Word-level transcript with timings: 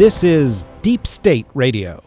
This 0.00 0.24
is 0.24 0.64
Deep 0.80 1.06
State 1.06 1.44
Radio, 1.52 2.02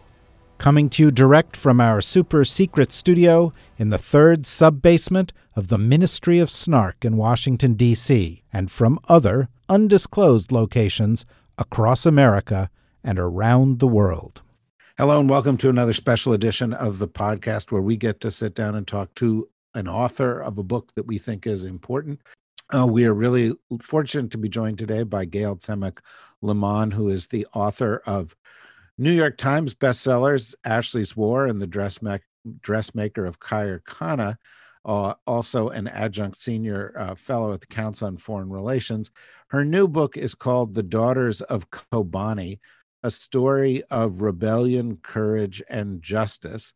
coming 0.58 0.90
to 0.90 1.04
you 1.04 1.12
direct 1.12 1.56
from 1.56 1.80
our 1.80 2.02
super 2.02 2.44
secret 2.44 2.92
studio 2.92 3.54
in 3.78 3.90
the 3.90 4.00
third 4.00 4.48
sub 4.48 4.82
basement 4.82 5.32
of 5.56 5.68
the 5.68 5.78
Ministry 5.78 6.40
of 6.40 6.50
Snark 6.50 7.06
in 7.06 7.18
Washington, 7.18 7.76
D.C., 7.76 8.42
and 8.52 8.72
from 8.72 8.98
other 9.10 9.48
undisclosed 9.70 10.52
locations 10.52 11.24
across 11.60 12.08
America 12.08 12.72
and 13.04 13.20
around 13.20 13.78
the 13.78 13.86
world. 13.86 14.42
Hello, 14.98 15.20
and 15.20 15.30
welcome 15.30 15.58
to 15.58 15.70
another 15.70 15.94
special 15.94 16.34
edition 16.34 16.74
of 16.74 16.98
the 16.98 17.08
podcast 17.08 17.72
where 17.72 17.84
we 17.84 17.96
get 17.96 18.20
to 18.22 18.32
sit 18.32 18.56
down 18.56 18.74
and 18.74 18.88
talk 18.88 19.14
to 19.14 19.48
an 19.76 19.88
author 19.88 20.40
of 20.40 20.58
a 20.58 20.64
book 20.64 20.92
that 20.96 21.06
we 21.06 21.20
think 21.20 21.46
is 21.46 21.64
important. 21.64 22.22
Uh, 22.76 22.88
we 22.88 23.06
are 23.06 23.14
really 23.14 23.54
fortunate 23.82 24.32
to 24.32 24.38
be 24.40 24.50
joined 24.50 24.80
today 24.80 25.04
by 25.04 25.26
Gail 25.26 25.56
Tzemach 25.56 26.00
Lemmon, 26.42 26.92
who 26.92 27.10
is 27.10 27.28
the 27.28 27.46
author 27.54 28.02
of 28.08 28.36
New 28.98 29.12
York 29.12 29.38
Times 29.38 29.76
bestsellers 29.76 30.56
Ashley's 30.66 31.16
War 31.16 31.46
and 31.46 31.62
the 31.62 31.68
Dressma- 31.68 32.22
Dressmaker 32.62 33.26
of 33.28 33.40
Khair 33.40 34.38
uh, 34.86 35.14
also 35.28 35.70
an 35.70 35.88
adjunct 35.88 36.36
senior 36.36 36.96
uh, 36.98 37.16
fellow 37.16 37.54
at 37.54 37.62
the 37.62 37.68
Council 37.68 38.08
on 38.08 38.18
Foreign 38.18 38.50
Relations. 38.50 39.12
Her 39.50 39.64
new 39.64 39.88
book 39.88 40.18
is 40.18 40.34
called 40.34 40.74
The 40.74 40.84
Daughters 40.84 41.42
of 41.42 41.70
Kobani, 41.70 42.60
a 43.04 43.12
story 43.12 43.84
of 43.92 44.24
rebellion, 44.24 44.98
courage, 44.98 45.62
and 45.70 46.02
justice. 46.02 46.74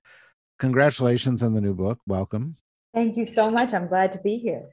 Congratulations 0.60 1.42
on 1.42 1.56
the 1.56 1.62
new 1.62 1.74
book. 1.74 2.00
Welcome. 2.06 2.58
Thank 2.94 3.18
you 3.18 3.26
so 3.26 3.50
much. 3.50 3.74
I'm 3.74 3.88
glad 3.88 4.12
to 4.14 4.20
be 4.20 4.38
here. 4.38 4.70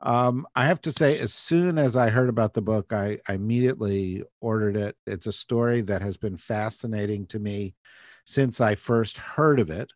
Um, 0.00 0.46
I 0.54 0.66
have 0.66 0.80
to 0.82 0.92
say, 0.92 1.18
as 1.18 1.34
soon 1.34 1.76
as 1.76 1.96
I 1.96 2.10
heard 2.10 2.28
about 2.28 2.54
the 2.54 2.62
book, 2.62 2.92
I, 2.92 3.18
I 3.28 3.34
immediately 3.34 4.22
ordered 4.40 4.76
it. 4.76 4.96
It's 5.06 5.26
a 5.26 5.32
story 5.32 5.80
that 5.82 6.02
has 6.02 6.16
been 6.16 6.36
fascinating 6.36 7.26
to 7.26 7.38
me 7.38 7.74
since 8.24 8.60
I 8.60 8.74
first 8.74 9.18
heard 9.18 9.58
of 9.58 9.70
it. 9.70 9.92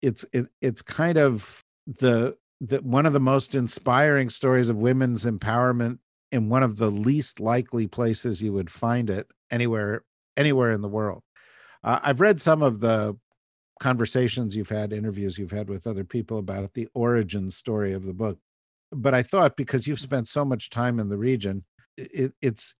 It's 0.00 0.24
it, 0.32 0.46
it's 0.62 0.82
kind 0.82 1.18
of 1.18 1.62
the 1.86 2.36
the 2.60 2.78
one 2.78 3.04
of 3.04 3.12
the 3.12 3.20
most 3.20 3.54
inspiring 3.54 4.30
stories 4.30 4.70
of 4.70 4.76
women's 4.76 5.26
empowerment 5.26 5.98
in 6.32 6.48
one 6.48 6.62
of 6.62 6.78
the 6.78 6.90
least 6.90 7.40
likely 7.40 7.86
places 7.86 8.42
you 8.42 8.52
would 8.52 8.70
find 8.70 9.10
it 9.10 9.26
anywhere 9.50 10.04
anywhere 10.36 10.72
in 10.72 10.80
the 10.80 10.88
world. 10.88 11.22
Uh, 11.82 12.00
I've 12.02 12.20
read 12.20 12.40
some 12.40 12.62
of 12.62 12.80
the 12.80 13.16
conversations 13.80 14.56
you've 14.56 14.70
had, 14.70 14.92
interviews 14.92 15.36
you've 15.36 15.50
had 15.50 15.68
with 15.68 15.86
other 15.86 16.04
people 16.04 16.38
about 16.38 16.72
the 16.74 16.88
origin 16.94 17.50
story 17.50 17.92
of 17.92 18.04
the 18.04 18.14
book 18.14 18.38
but 18.94 19.14
I 19.14 19.22
thought 19.22 19.56
because 19.56 19.86
you've 19.86 20.00
spent 20.00 20.28
so 20.28 20.44
much 20.44 20.70
time 20.70 20.98
in 20.98 21.08
the 21.08 21.16
region, 21.16 21.64
it, 21.96 22.32
it's 22.40 22.74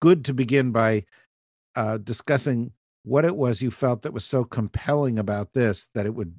good 0.00 0.24
to 0.26 0.34
begin 0.34 0.72
by 0.72 1.04
uh, 1.74 1.98
discussing 1.98 2.72
what 3.04 3.24
it 3.24 3.34
was 3.34 3.62
you 3.62 3.70
felt 3.70 4.02
that 4.02 4.12
was 4.12 4.24
so 4.24 4.44
compelling 4.44 5.18
about 5.18 5.52
this 5.52 5.88
that 5.94 6.06
it 6.06 6.14
would 6.14 6.34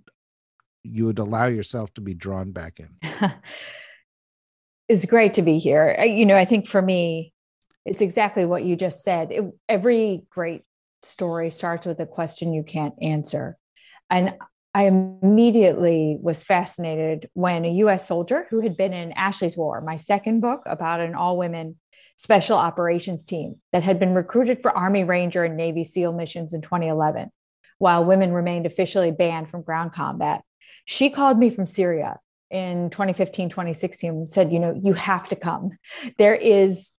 you 0.83 1.05
would 1.05 1.19
allow 1.19 1.45
yourself 1.45 1.93
to 1.93 2.01
be 2.01 2.13
drawn 2.13 2.51
back 2.51 2.79
in. 2.79 2.89
it's 4.89 5.05
great 5.05 5.35
to 5.35 5.41
be 5.41 5.57
here. 5.57 5.97
You 6.03 6.25
know, 6.25 6.35
I 6.35 6.45
think 6.45 6.67
for 6.67 6.81
me, 6.81 7.33
it's 7.85 8.01
exactly 8.01 8.45
what 8.45 8.63
you 8.63 8.75
just 8.75 9.01
said. 9.01 9.31
It, 9.31 9.45
every 9.69 10.23
great 10.29 10.63
story 11.01 11.49
starts 11.51 11.85
with 11.85 11.99
a 11.99 12.05
question 12.05 12.53
you 12.53 12.63
can't 12.63 12.95
answer. 13.01 13.57
And 14.09 14.35
I 14.73 14.83
immediately 14.83 16.17
was 16.19 16.43
fascinated 16.43 17.29
when 17.33 17.63
a 17.63 17.71
US 17.71 18.07
soldier 18.07 18.47
who 18.49 18.61
had 18.61 18.75
been 18.75 18.93
in 18.93 19.11
Ashley's 19.11 19.55
War, 19.55 19.81
my 19.81 19.97
second 19.97 20.41
book 20.41 20.63
about 20.65 20.99
an 20.99 21.13
all 21.13 21.37
women 21.37 21.77
special 22.17 22.57
operations 22.57 23.25
team 23.25 23.55
that 23.71 23.83
had 23.83 23.99
been 23.99 24.13
recruited 24.13 24.61
for 24.61 24.71
Army 24.71 25.03
Ranger 25.03 25.43
and 25.43 25.57
Navy 25.57 25.83
SEAL 25.83 26.13
missions 26.13 26.53
in 26.53 26.61
2011, 26.61 27.29
while 27.77 28.03
women 28.03 28.31
remained 28.31 28.65
officially 28.65 29.11
banned 29.11 29.49
from 29.49 29.61
ground 29.61 29.93
combat. 29.93 30.43
She 30.85 31.09
called 31.09 31.37
me 31.37 31.49
from 31.49 31.65
Syria 31.65 32.19
in 32.49 32.89
2015, 32.89 33.49
2016 33.49 34.09
and 34.09 34.27
said, 34.27 34.51
You 34.51 34.59
know, 34.59 34.79
you 34.81 34.93
have 34.93 35.27
to 35.29 35.35
come. 35.35 35.71
There 36.17 36.35
is 36.35 36.91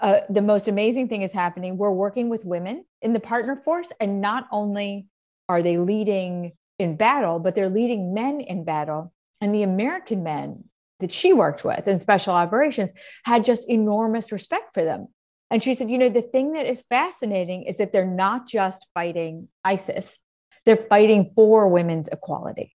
uh, 0.00 0.20
the 0.28 0.42
most 0.42 0.66
amazing 0.66 1.08
thing 1.08 1.22
is 1.22 1.32
happening. 1.32 1.76
We're 1.76 1.90
working 1.90 2.28
with 2.28 2.44
women 2.44 2.84
in 3.02 3.12
the 3.12 3.20
partner 3.20 3.56
force, 3.56 3.92
and 4.00 4.20
not 4.20 4.46
only 4.50 5.06
are 5.48 5.62
they 5.62 5.78
leading 5.78 6.52
in 6.80 6.96
battle, 6.96 7.38
but 7.38 7.54
they're 7.54 7.68
leading 7.68 8.14
men 8.14 8.40
in 8.40 8.64
battle. 8.64 9.12
And 9.40 9.54
the 9.54 9.62
American 9.62 10.22
men 10.22 10.64
that 11.00 11.12
she 11.12 11.32
worked 11.32 11.64
with 11.64 11.86
in 11.86 12.00
special 12.00 12.34
operations 12.34 12.92
had 13.24 13.44
just 13.44 13.68
enormous 13.68 14.32
respect 14.32 14.74
for 14.74 14.84
them. 14.84 15.08
And 15.50 15.62
she 15.62 15.74
said, 15.74 15.90
you 15.90 15.98
know, 15.98 16.08
the 16.08 16.22
thing 16.22 16.52
that 16.52 16.66
is 16.66 16.82
fascinating 16.88 17.64
is 17.64 17.78
that 17.78 17.92
they're 17.92 18.06
not 18.06 18.46
just 18.46 18.86
fighting 18.94 19.48
ISIS, 19.64 20.20
they're 20.64 20.76
fighting 20.76 21.32
for 21.34 21.68
women's 21.68 22.08
equality. 22.08 22.74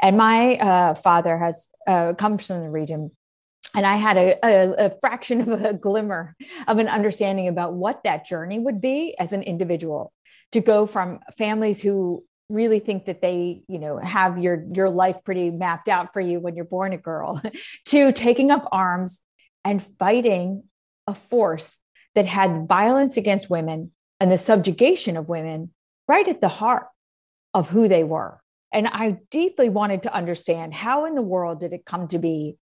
And 0.00 0.16
my 0.16 0.56
uh, 0.56 0.94
father 0.94 1.36
has 1.36 1.68
uh, 1.86 2.14
comes 2.14 2.46
from 2.46 2.62
the 2.62 2.70
region, 2.70 3.10
and 3.74 3.84
I 3.84 3.96
had 3.96 4.16
a, 4.16 4.38
a, 4.44 4.86
a, 4.86 5.00
fraction 5.00 5.40
of 5.50 5.64
a 5.64 5.74
glimmer 5.74 6.36
of 6.66 6.78
an 6.78 6.88
understanding 6.88 7.48
about 7.48 7.74
what 7.74 8.02
that 8.04 8.24
journey 8.24 8.58
would 8.58 8.80
be 8.80 9.14
as 9.18 9.32
an 9.32 9.42
individual 9.42 10.12
to 10.52 10.60
go 10.60 10.86
from 10.86 11.20
families 11.36 11.82
who 11.82 12.24
really 12.50 12.80
think 12.80 13.06
that 13.06 13.22
they 13.22 13.62
you 13.68 13.78
know 13.78 13.98
have 13.98 14.38
your 14.38 14.64
your 14.74 14.90
life 14.90 15.22
pretty 15.24 15.50
mapped 15.50 15.88
out 15.88 16.12
for 16.12 16.20
you 16.20 16.40
when 16.40 16.56
you're 16.56 16.64
born 16.64 16.92
a 16.92 16.98
girl 16.98 17.40
to 17.86 18.12
taking 18.12 18.50
up 18.50 18.68
arms 18.72 19.20
and 19.64 19.82
fighting 19.82 20.64
a 21.06 21.14
force 21.14 21.78
that 22.14 22.26
had 22.26 22.68
violence 22.68 23.16
against 23.16 23.48
women 23.48 23.92
and 24.18 24.30
the 24.30 24.38
subjugation 24.38 25.16
of 25.16 25.28
women 25.28 25.72
right 26.08 26.28
at 26.28 26.40
the 26.40 26.48
heart 26.48 26.86
of 27.54 27.70
who 27.70 27.88
they 27.88 28.04
were. 28.04 28.40
And 28.72 28.88
i 28.88 29.18
deeply 29.30 29.68
wanted 29.68 30.02
to 30.04 30.14
understand 30.14 30.74
how 30.74 31.06
in 31.06 31.14
the 31.14 31.22
world 31.22 31.60
did 31.60 31.72
it 31.72 31.84
come 31.84 32.08
to 32.08 32.18
be 32.18 32.56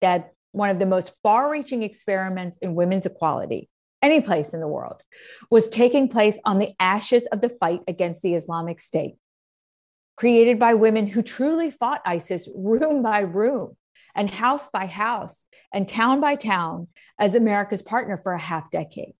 that 0.00 0.32
one 0.52 0.70
of 0.70 0.78
the 0.78 0.86
most 0.86 1.12
far 1.22 1.50
reaching 1.50 1.82
experiments 1.82 2.56
in 2.62 2.74
women's 2.74 3.06
equality 3.06 3.68
any 4.02 4.20
place 4.20 4.54
in 4.54 4.60
the 4.60 4.68
world, 4.68 5.02
was 5.50 5.68
taking 5.68 6.08
place 6.08 6.38
on 6.44 6.58
the 6.58 6.72
ashes 6.78 7.26
of 7.26 7.40
the 7.40 7.48
fight 7.48 7.80
against 7.88 8.22
the 8.22 8.34
Islamic 8.34 8.80
State, 8.80 9.16
created 10.16 10.58
by 10.58 10.74
women 10.74 11.06
who 11.06 11.22
truly 11.22 11.70
fought 11.70 12.02
ISIS 12.04 12.48
room 12.54 13.02
by 13.02 13.20
room 13.20 13.76
and 14.14 14.30
house 14.30 14.68
by 14.68 14.86
house 14.86 15.44
and 15.72 15.88
town 15.88 16.20
by 16.20 16.34
town 16.34 16.88
as 17.18 17.34
America's 17.34 17.82
partner 17.82 18.16
for 18.16 18.32
a 18.32 18.38
half 18.38 18.70
decade. 18.70 19.14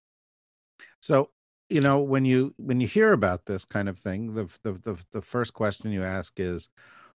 So, 1.01 1.31
you 1.69 1.81
know, 1.81 2.01
when 2.01 2.25
you 2.25 2.55
when 2.57 2.81
you 2.81 2.89
hear 2.89 3.13
about 3.13 3.47
this 3.47 3.65
kind 3.65 3.89
of 3.89 3.99
thing, 3.99 4.35
the 4.35 4.45
the 4.63 4.73
the, 4.73 4.97
the 5.13 5.23
first 5.23 5.53
question 5.53 5.93
you 5.93 6.03
ask 6.03 6.41
is, 6.41 6.69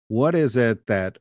what 0.08 0.36
is 0.36 0.58
it 0.58 0.88
that 0.88 1.18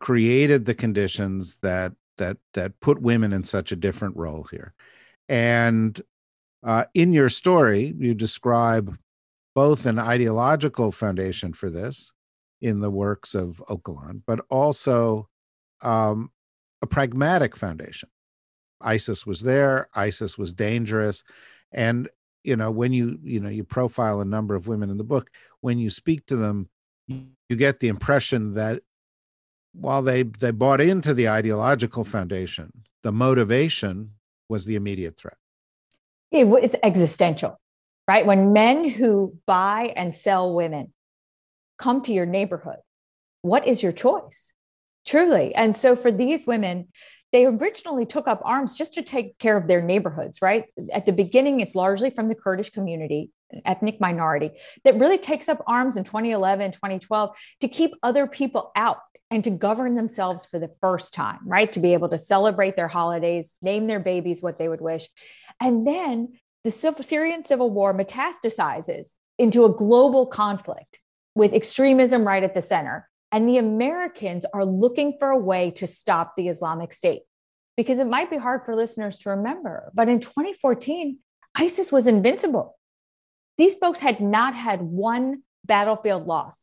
created 0.00 0.64
the 0.64 0.74
conditions 0.74 1.58
that 1.62 1.92
that 2.18 2.38
that 2.54 2.80
put 2.80 3.00
women 3.00 3.32
in 3.32 3.44
such 3.44 3.72
a 3.72 3.76
different 3.76 4.16
role 4.16 4.46
here? 4.50 4.74
And 5.28 6.00
uh, 6.62 6.84
in 6.94 7.12
your 7.12 7.28
story, 7.28 7.94
you 7.98 8.14
describe 8.14 8.96
both 9.54 9.86
an 9.86 9.98
ideological 9.98 10.90
foundation 10.90 11.52
for 11.52 11.70
this 11.70 12.12
in 12.60 12.80
the 12.80 12.90
works 12.90 13.34
of 13.34 13.62
Öcalan, 13.68 14.22
but 14.26 14.40
also 14.48 15.28
um, 15.82 16.30
a 16.82 16.86
pragmatic 16.86 17.56
foundation. 17.56 18.08
ISIS 18.80 19.26
was 19.26 19.42
there. 19.42 19.88
ISIS 19.94 20.36
was 20.36 20.52
dangerous, 20.52 21.24
and 21.72 22.08
you 22.42 22.56
know 22.56 22.70
when 22.70 22.92
you 22.92 23.18
you 23.22 23.40
know 23.40 23.48
you 23.48 23.64
profile 23.64 24.20
a 24.20 24.24
number 24.24 24.54
of 24.54 24.66
women 24.66 24.90
in 24.90 24.98
the 24.98 25.04
book, 25.04 25.30
when 25.60 25.78
you 25.78 25.88
speak 25.88 26.26
to 26.26 26.36
them, 26.36 26.68
you, 27.06 27.26
you 27.48 27.56
get 27.56 27.80
the 27.80 27.88
impression 27.88 28.54
that 28.54 28.82
while 29.72 30.02
they 30.02 30.22
they 30.22 30.50
bought 30.50 30.80
into 30.80 31.14
the 31.14 31.28
ideological 31.28 32.04
foundation, 32.04 32.84
the 33.02 33.12
motivation 33.12 34.12
was 34.48 34.64
the 34.64 34.76
immediate 34.76 35.16
threat. 35.16 35.36
It 36.30 36.48
was 36.48 36.74
existential, 36.82 37.60
right? 38.08 38.26
When 38.26 38.52
men 38.52 38.88
who 38.88 39.38
buy 39.46 39.92
and 39.96 40.14
sell 40.14 40.52
women 40.52 40.92
come 41.78 42.02
to 42.02 42.12
your 42.12 42.26
neighborhood, 42.26 42.78
what 43.42 43.66
is 43.66 43.82
your 43.82 43.92
choice? 43.92 44.52
Truly. 45.06 45.54
And 45.54 45.76
so 45.76 45.94
for 45.94 46.10
these 46.10 46.46
women, 46.46 46.88
they 47.32 47.46
originally 47.46 48.06
took 48.06 48.28
up 48.28 48.40
arms 48.44 48.76
just 48.76 48.94
to 48.94 49.02
take 49.02 49.38
care 49.38 49.56
of 49.56 49.66
their 49.66 49.82
neighborhoods, 49.82 50.40
right? 50.40 50.66
At 50.92 51.04
the 51.04 51.12
beginning, 51.12 51.60
it's 51.60 51.74
largely 51.74 52.08
from 52.10 52.28
the 52.28 52.34
Kurdish 52.34 52.70
community, 52.70 53.30
ethnic 53.64 54.00
minority, 54.00 54.52
that 54.84 54.98
really 54.98 55.18
takes 55.18 55.48
up 55.48 55.62
arms 55.66 55.96
in 55.96 56.04
2011, 56.04 56.72
2012 56.72 57.36
to 57.60 57.68
keep 57.68 57.90
other 58.02 58.26
people 58.26 58.70
out 58.76 58.98
and 59.34 59.42
to 59.42 59.50
govern 59.50 59.96
themselves 59.96 60.44
for 60.44 60.60
the 60.60 60.70
first 60.80 61.12
time, 61.12 61.40
right? 61.44 61.72
To 61.72 61.80
be 61.80 61.92
able 61.92 62.08
to 62.10 62.18
celebrate 62.18 62.76
their 62.76 62.86
holidays, 62.86 63.56
name 63.60 63.88
their 63.88 63.98
babies 63.98 64.40
what 64.40 64.58
they 64.58 64.68
would 64.68 64.80
wish. 64.80 65.08
And 65.60 65.84
then 65.84 66.34
the 66.62 66.70
Syrian 66.70 67.42
civil 67.42 67.68
war 67.68 67.92
metastasizes 67.92 69.08
into 69.36 69.64
a 69.64 69.74
global 69.74 70.26
conflict 70.26 71.00
with 71.34 71.52
extremism 71.52 72.24
right 72.24 72.44
at 72.44 72.54
the 72.54 72.62
center. 72.62 73.08
And 73.32 73.48
the 73.48 73.58
Americans 73.58 74.46
are 74.54 74.64
looking 74.64 75.16
for 75.18 75.30
a 75.30 75.38
way 75.38 75.72
to 75.72 75.86
stop 75.88 76.36
the 76.36 76.46
Islamic 76.46 76.92
State 76.92 77.22
because 77.76 77.98
it 77.98 78.06
might 78.06 78.30
be 78.30 78.36
hard 78.36 78.64
for 78.64 78.76
listeners 78.76 79.18
to 79.18 79.30
remember. 79.30 79.90
But 79.94 80.08
in 80.08 80.20
2014, 80.20 81.18
ISIS 81.56 81.90
was 81.90 82.06
invincible. 82.06 82.78
These 83.58 83.74
folks 83.74 83.98
had 83.98 84.20
not 84.20 84.54
had 84.54 84.80
one 84.80 85.42
battlefield 85.64 86.28
loss. 86.28 86.54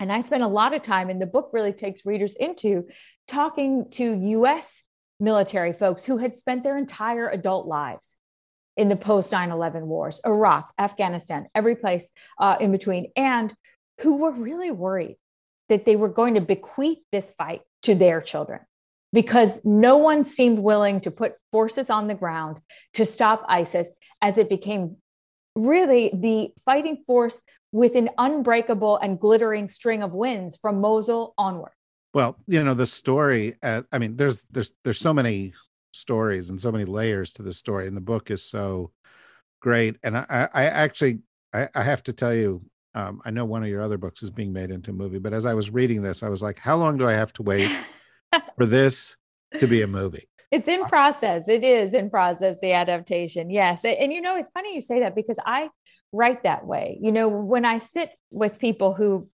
And 0.00 0.10
I 0.10 0.20
spent 0.20 0.42
a 0.42 0.48
lot 0.48 0.74
of 0.74 0.80
time, 0.80 1.10
and 1.10 1.20
the 1.20 1.26
book 1.26 1.50
really 1.52 1.74
takes 1.74 2.06
readers 2.06 2.34
into 2.34 2.88
talking 3.28 3.90
to 3.92 4.14
US 4.14 4.82
military 5.20 5.74
folks 5.74 6.04
who 6.04 6.16
had 6.16 6.34
spent 6.34 6.64
their 6.64 6.78
entire 6.78 7.28
adult 7.28 7.66
lives 7.66 8.16
in 8.78 8.88
the 8.88 8.96
post 8.96 9.30
9 9.30 9.50
11 9.50 9.86
wars, 9.86 10.20
Iraq, 10.24 10.72
Afghanistan, 10.78 11.46
every 11.54 11.76
place 11.76 12.10
uh, 12.38 12.56
in 12.58 12.72
between, 12.72 13.12
and 13.14 13.54
who 14.00 14.16
were 14.16 14.32
really 14.32 14.70
worried 14.70 15.16
that 15.68 15.84
they 15.84 15.96
were 15.96 16.08
going 16.08 16.34
to 16.34 16.40
bequeath 16.40 16.98
this 17.12 17.32
fight 17.32 17.60
to 17.82 17.94
their 17.94 18.22
children 18.22 18.60
because 19.12 19.60
no 19.64 19.98
one 19.98 20.24
seemed 20.24 20.58
willing 20.58 21.00
to 21.00 21.10
put 21.10 21.34
forces 21.52 21.90
on 21.90 22.06
the 22.06 22.14
ground 22.14 22.58
to 22.94 23.04
stop 23.04 23.44
ISIS 23.48 23.92
as 24.22 24.38
it 24.38 24.48
became 24.48 24.96
really 25.66 26.10
the 26.14 26.52
fighting 26.64 27.02
force 27.06 27.42
with 27.72 27.94
an 27.94 28.10
unbreakable 28.18 28.96
and 28.98 29.18
glittering 29.18 29.68
string 29.68 30.02
of 30.02 30.12
wins 30.12 30.56
from 30.56 30.80
Mosul 30.80 31.34
onward. 31.38 31.72
Well, 32.12 32.36
you 32.46 32.62
know 32.62 32.74
the 32.74 32.86
story. 32.86 33.54
Uh, 33.62 33.82
I 33.92 33.98
mean, 33.98 34.16
there's 34.16 34.44
there's 34.50 34.72
there's 34.84 34.98
so 34.98 35.14
many 35.14 35.52
stories 35.92 36.50
and 36.50 36.60
so 36.60 36.72
many 36.72 36.84
layers 36.84 37.32
to 37.34 37.42
the 37.42 37.52
story, 37.52 37.86
and 37.86 37.96
the 37.96 38.00
book 38.00 38.30
is 38.30 38.42
so 38.42 38.90
great. 39.60 39.96
And 40.02 40.16
I, 40.16 40.48
I 40.52 40.64
actually 40.66 41.20
I, 41.52 41.68
I 41.74 41.82
have 41.82 42.02
to 42.04 42.12
tell 42.12 42.34
you, 42.34 42.62
um, 42.94 43.22
I 43.24 43.30
know 43.30 43.44
one 43.44 43.62
of 43.62 43.68
your 43.68 43.82
other 43.82 43.98
books 43.98 44.22
is 44.22 44.30
being 44.30 44.52
made 44.52 44.70
into 44.70 44.90
a 44.90 44.94
movie, 44.94 45.18
but 45.18 45.32
as 45.32 45.46
I 45.46 45.54
was 45.54 45.70
reading 45.70 46.02
this, 46.02 46.22
I 46.22 46.28
was 46.28 46.42
like, 46.42 46.58
how 46.58 46.76
long 46.76 46.98
do 46.98 47.08
I 47.08 47.12
have 47.12 47.32
to 47.34 47.42
wait 47.42 47.70
for 48.56 48.66
this 48.66 49.16
to 49.58 49.68
be 49.68 49.82
a 49.82 49.86
movie? 49.86 50.28
It's 50.50 50.68
in 50.68 50.84
process. 50.86 51.48
It 51.48 51.62
is 51.62 51.94
in 51.94 52.10
process, 52.10 52.56
the 52.60 52.72
adaptation. 52.72 53.50
Yes. 53.50 53.84
And, 53.84 54.12
you 54.12 54.20
know, 54.20 54.36
it's 54.36 54.50
funny 54.50 54.74
you 54.74 54.80
say 54.80 55.00
that 55.00 55.14
because 55.14 55.38
I 55.44 55.68
write 56.12 56.42
that 56.42 56.66
way. 56.66 56.98
You 57.00 57.12
know, 57.12 57.28
when 57.28 57.64
I 57.64 57.78
sit 57.78 58.10
with 58.30 58.58
people 58.58 58.94
who 58.94 59.28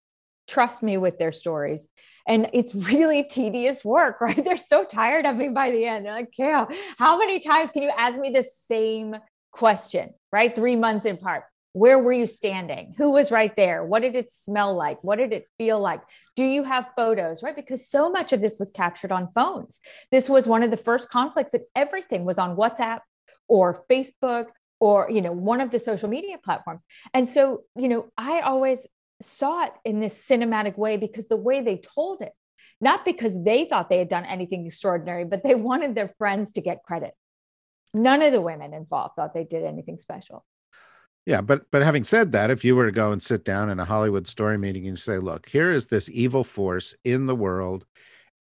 trust 0.46 0.82
me 0.82 0.96
with 0.96 1.18
their 1.18 1.32
stories, 1.32 1.88
and 2.28 2.50
it's 2.52 2.74
really 2.74 3.22
tedious 3.22 3.84
work, 3.84 4.20
right? 4.20 4.42
They're 4.42 4.56
so 4.56 4.84
tired 4.84 5.26
of 5.26 5.36
me 5.36 5.48
by 5.48 5.70
the 5.70 5.86
end. 5.86 6.04
They're 6.04 6.12
like, 6.12 6.32
Carol, 6.36 6.68
how 6.98 7.18
many 7.18 7.40
times 7.40 7.70
can 7.70 7.82
you 7.82 7.92
ask 7.96 8.18
me 8.18 8.30
the 8.30 8.44
same 8.68 9.16
question, 9.52 10.10
right? 10.32 10.54
Three 10.54 10.76
months 10.76 11.06
in 11.06 11.16
part. 11.16 11.44
Where 11.76 11.98
were 11.98 12.12
you 12.14 12.26
standing? 12.26 12.94
Who 12.96 13.12
was 13.12 13.30
right 13.30 13.54
there? 13.54 13.84
What 13.84 14.00
did 14.00 14.16
it 14.16 14.30
smell 14.30 14.74
like? 14.74 15.04
What 15.04 15.16
did 15.16 15.34
it 15.34 15.46
feel 15.58 15.78
like? 15.78 16.00
Do 16.34 16.42
you 16.42 16.64
have 16.64 16.88
photos, 16.96 17.42
right? 17.42 17.54
Because 17.54 17.86
so 17.86 18.08
much 18.08 18.32
of 18.32 18.40
this 18.40 18.58
was 18.58 18.70
captured 18.70 19.12
on 19.12 19.28
phones. 19.34 19.78
This 20.10 20.26
was 20.26 20.46
one 20.46 20.62
of 20.62 20.70
the 20.70 20.78
first 20.78 21.10
conflicts 21.10 21.52
that 21.52 21.68
everything 21.74 22.24
was 22.24 22.38
on 22.38 22.56
WhatsApp 22.56 23.00
or 23.46 23.84
Facebook 23.90 24.46
or 24.80 25.06
you 25.10 25.20
know 25.20 25.32
one 25.32 25.60
of 25.60 25.70
the 25.70 25.78
social 25.78 26.08
media 26.08 26.36
platforms 26.42 26.82
and 27.14 27.30
so 27.30 27.62
you 27.76 27.88
know 27.88 28.06
i 28.18 28.40
always 28.40 28.86
saw 29.22 29.64
it 29.64 29.72
in 29.86 30.00
this 30.00 30.26
cinematic 30.28 30.76
way 30.76 30.98
because 30.98 31.28
the 31.28 31.36
way 31.48 31.62
they 31.62 31.78
told 31.78 32.20
it 32.20 32.32
not 32.78 33.02
because 33.02 33.32
they 33.42 33.64
thought 33.64 33.88
they 33.88 33.98
had 33.98 34.10
done 34.10 34.26
anything 34.26 34.66
extraordinary 34.66 35.24
but 35.24 35.42
they 35.42 35.54
wanted 35.54 35.94
their 35.94 36.12
friends 36.18 36.52
to 36.52 36.60
get 36.60 36.82
credit 36.82 37.14
none 37.94 38.20
of 38.20 38.32
the 38.32 38.40
women 38.40 38.74
involved 38.74 39.14
thought 39.16 39.32
they 39.32 39.44
did 39.44 39.64
anything 39.64 39.96
special 39.96 40.44
yeah, 41.26 41.40
but 41.40 41.70
but 41.70 41.82
having 41.82 42.04
said 42.04 42.32
that, 42.32 42.50
if 42.50 42.64
you 42.64 42.76
were 42.76 42.86
to 42.86 42.92
go 42.92 43.12
and 43.12 43.22
sit 43.22 43.44
down 43.44 43.68
in 43.68 43.80
a 43.80 43.84
Hollywood 43.84 44.28
story 44.28 44.58
meeting 44.58 44.86
and 44.86 44.98
say, 44.98 45.18
"Look, 45.18 45.48
here 45.48 45.70
is 45.70 45.86
this 45.86 46.08
evil 46.10 46.44
force 46.44 46.94
in 47.04 47.26
the 47.26 47.34
world, 47.34 47.84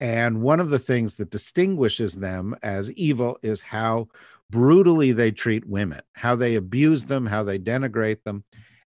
and 0.01 0.41
one 0.41 0.59
of 0.59 0.69
the 0.69 0.79
things 0.79 1.17
that 1.17 1.31
distinguishes 1.31 2.15
them 2.15 2.55
as 2.63 2.91
evil 2.93 3.39
is 3.43 3.61
how 3.61 4.09
brutally 4.51 5.13
they 5.13 5.31
treat 5.31 5.67
women, 5.67 6.01
how 6.15 6.35
they 6.35 6.55
abuse 6.55 7.05
them, 7.05 7.27
how 7.27 7.43
they 7.43 7.59
denigrate 7.59 8.23
them, 8.23 8.43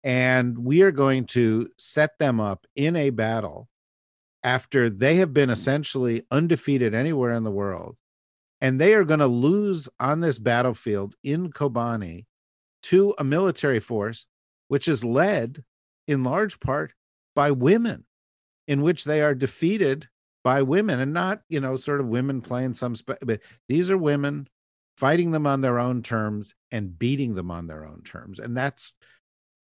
and 0.04 0.58
we 0.58 0.82
are 0.82 0.92
going 0.92 1.26
to 1.26 1.70
set 1.78 2.18
them 2.18 2.40
up 2.40 2.66
in 2.76 2.96
a 2.96 3.10
battle 3.10 3.68
after 4.44 4.90
they 4.90 5.16
have 5.16 5.34
been 5.34 5.50
essentially 5.50 6.22
undefeated 6.30 6.94
anywhere 6.94 7.32
in 7.34 7.44
the 7.44 7.50
world, 7.52 7.96
and 8.60 8.80
they 8.80 8.94
are 8.94 9.04
going 9.04 9.20
to 9.20 9.26
lose 9.28 9.88
on 10.00 10.20
this 10.20 10.38
battlefield 10.40 11.14
in 11.24 11.50
Kobani." 11.52 12.26
To 12.88 13.14
a 13.18 13.24
military 13.24 13.80
force 13.80 14.26
which 14.68 14.88
is 14.88 15.04
led 15.04 15.64
in 16.06 16.24
large 16.24 16.60
part 16.60 16.92
by 17.34 17.50
women, 17.50 18.04
in 18.66 18.82
which 18.82 19.04
they 19.04 19.22
are 19.22 19.34
defeated 19.34 20.08
by 20.44 20.62
women 20.62 21.00
and 21.00 21.12
not, 21.12 21.40
you 21.48 21.60
know, 21.60 21.76
sort 21.76 22.00
of 22.00 22.06
women 22.06 22.40
playing 22.40 22.74
some, 22.74 22.94
spe- 22.94 23.24
but 23.24 23.40
these 23.68 23.90
are 23.90 23.98
women 23.98 24.48
fighting 24.96 25.32
them 25.32 25.46
on 25.46 25.60
their 25.60 25.78
own 25.78 26.02
terms 26.02 26.54
and 26.70 26.98
beating 26.98 27.34
them 27.34 27.50
on 27.50 27.66
their 27.66 27.84
own 27.84 28.02
terms. 28.02 28.38
And 28.38 28.56
that's, 28.56 28.94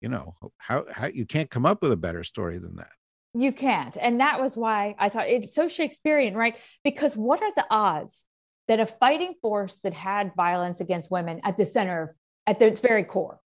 you 0.01 0.09
know, 0.09 0.35
how, 0.57 0.85
how 0.91 1.07
you 1.07 1.25
can't 1.25 1.49
come 1.49 1.65
up 1.65 1.81
with 1.81 1.91
a 1.91 1.97
better 1.97 2.23
story 2.23 2.57
than 2.57 2.77
that. 2.77 2.91
You 3.33 3.51
can't. 3.51 3.95
And 3.99 4.21
that 4.21 4.41
was 4.41 4.57
why 4.57 4.95
I 4.97 5.09
thought 5.09 5.27
it's 5.27 5.53
so 5.53 5.67
Shakespearean, 5.67 6.35
right? 6.35 6.57
Because 6.83 7.15
what 7.15 7.41
are 7.41 7.53
the 7.55 7.67
odds 7.69 8.25
that 8.67 8.79
a 8.79 8.85
fighting 8.85 9.33
force 9.41 9.77
that 9.83 9.93
had 9.93 10.31
violence 10.35 10.79
against 10.79 11.11
women 11.11 11.41
at 11.43 11.57
the 11.57 11.65
center 11.65 12.01
of 12.01 12.09
at 12.49 12.61
its 12.61 12.81
very 12.81 13.03
core, 13.03 13.39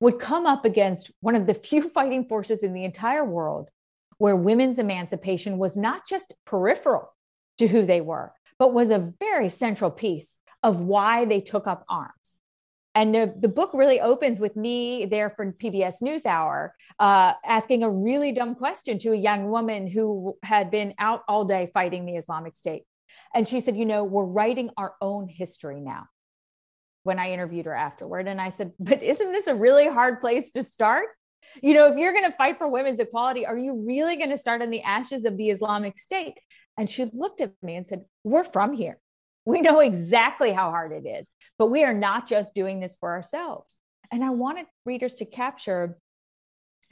would 0.00 0.18
come 0.18 0.46
up 0.46 0.64
against 0.64 1.10
one 1.20 1.34
of 1.34 1.46
the 1.46 1.54
few 1.54 1.88
fighting 1.96 2.24
forces 2.24 2.62
in 2.62 2.72
the 2.72 2.84
entire 2.84 3.24
world 3.24 3.68
where 4.18 4.36
women's 4.36 4.78
emancipation 4.78 5.56
was 5.56 5.76
not 5.76 6.06
just 6.06 6.34
peripheral 6.44 7.14
to 7.58 7.66
who 7.66 7.86
they 7.86 8.00
were, 8.00 8.32
but 8.58 8.74
was 8.74 8.90
a 8.90 9.12
very 9.18 9.48
central 9.48 9.90
piece 9.90 10.38
of 10.62 10.80
why 10.80 11.24
they 11.24 11.40
took 11.40 11.66
up 11.66 11.84
arms. 11.88 12.12
And 12.94 13.14
the, 13.14 13.32
the 13.38 13.48
book 13.48 13.70
really 13.72 14.00
opens 14.00 14.40
with 14.40 14.56
me 14.56 15.06
there 15.06 15.30
for 15.30 15.52
PBS 15.52 16.02
NewsHour 16.02 16.70
uh, 16.98 17.32
asking 17.46 17.82
a 17.82 17.90
really 17.90 18.32
dumb 18.32 18.56
question 18.56 18.98
to 18.98 19.12
a 19.12 19.16
young 19.16 19.48
woman 19.48 19.86
who 19.86 20.36
had 20.42 20.70
been 20.70 20.94
out 20.98 21.22
all 21.28 21.44
day 21.44 21.70
fighting 21.72 22.04
the 22.04 22.16
Islamic 22.16 22.56
State. 22.56 22.82
And 23.34 23.46
she 23.46 23.60
said, 23.60 23.76
You 23.76 23.86
know, 23.86 24.02
we're 24.04 24.24
writing 24.24 24.70
our 24.76 24.94
own 25.00 25.28
history 25.28 25.80
now 25.80 26.08
when 27.10 27.18
I 27.18 27.32
interviewed 27.32 27.66
her 27.66 27.74
afterward. 27.74 28.28
And 28.28 28.40
I 28.40 28.50
said, 28.50 28.70
But 28.78 29.02
isn't 29.02 29.32
this 29.32 29.48
a 29.48 29.54
really 29.56 29.88
hard 29.88 30.20
place 30.20 30.52
to 30.52 30.62
start? 30.62 31.06
You 31.60 31.74
know, 31.74 31.88
if 31.88 31.96
you're 31.96 32.12
going 32.12 32.30
to 32.30 32.36
fight 32.36 32.56
for 32.56 32.68
women's 32.68 33.00
equality, 33.00 33.44
are 33.44 33.58
you 33.58 33.84
really 33.84 34.14
going 34.14 34.30
to 34.30 34.38
start 34.38 34.62
on 34.62 34.70
the 34.70 34.82
ashes 34.82 35.24
of 35.24 35.36
the 35.36 35.50
Islamic 35.50 35.98
State? 35.98 36.34
And 36.78 36.88
she 36.88 37.04
looked 37.06 37.40
at 37.40 37.52
me 37.62 37.74
and 37.74 37.84
said, 37.84 38.04
We're 38.22 38.44
from 38.44 38.74
here. 38.74 39.00
We 39.44 39.60
know 39.60 39.80
exactly 39.80 40.52
how 40.52 40.70
hard 40.70 40.92
it 40.92 41.04
is, 41.04 41.28
but 41.58 41.66
we 41.66 41.82
are 41.82 41.92
not 41.92 42.28
just 42.28 42.54
doing 42.54 42.78
this 42.78 42.96
for 43.00 43.10
ourselves. 43.10 43.76
And 44.12 44.22
I 44.22 44.30
wanted 44.30 44.66
readers 44.86 45.14
to 45.16 45.24
capture 45.24 45.98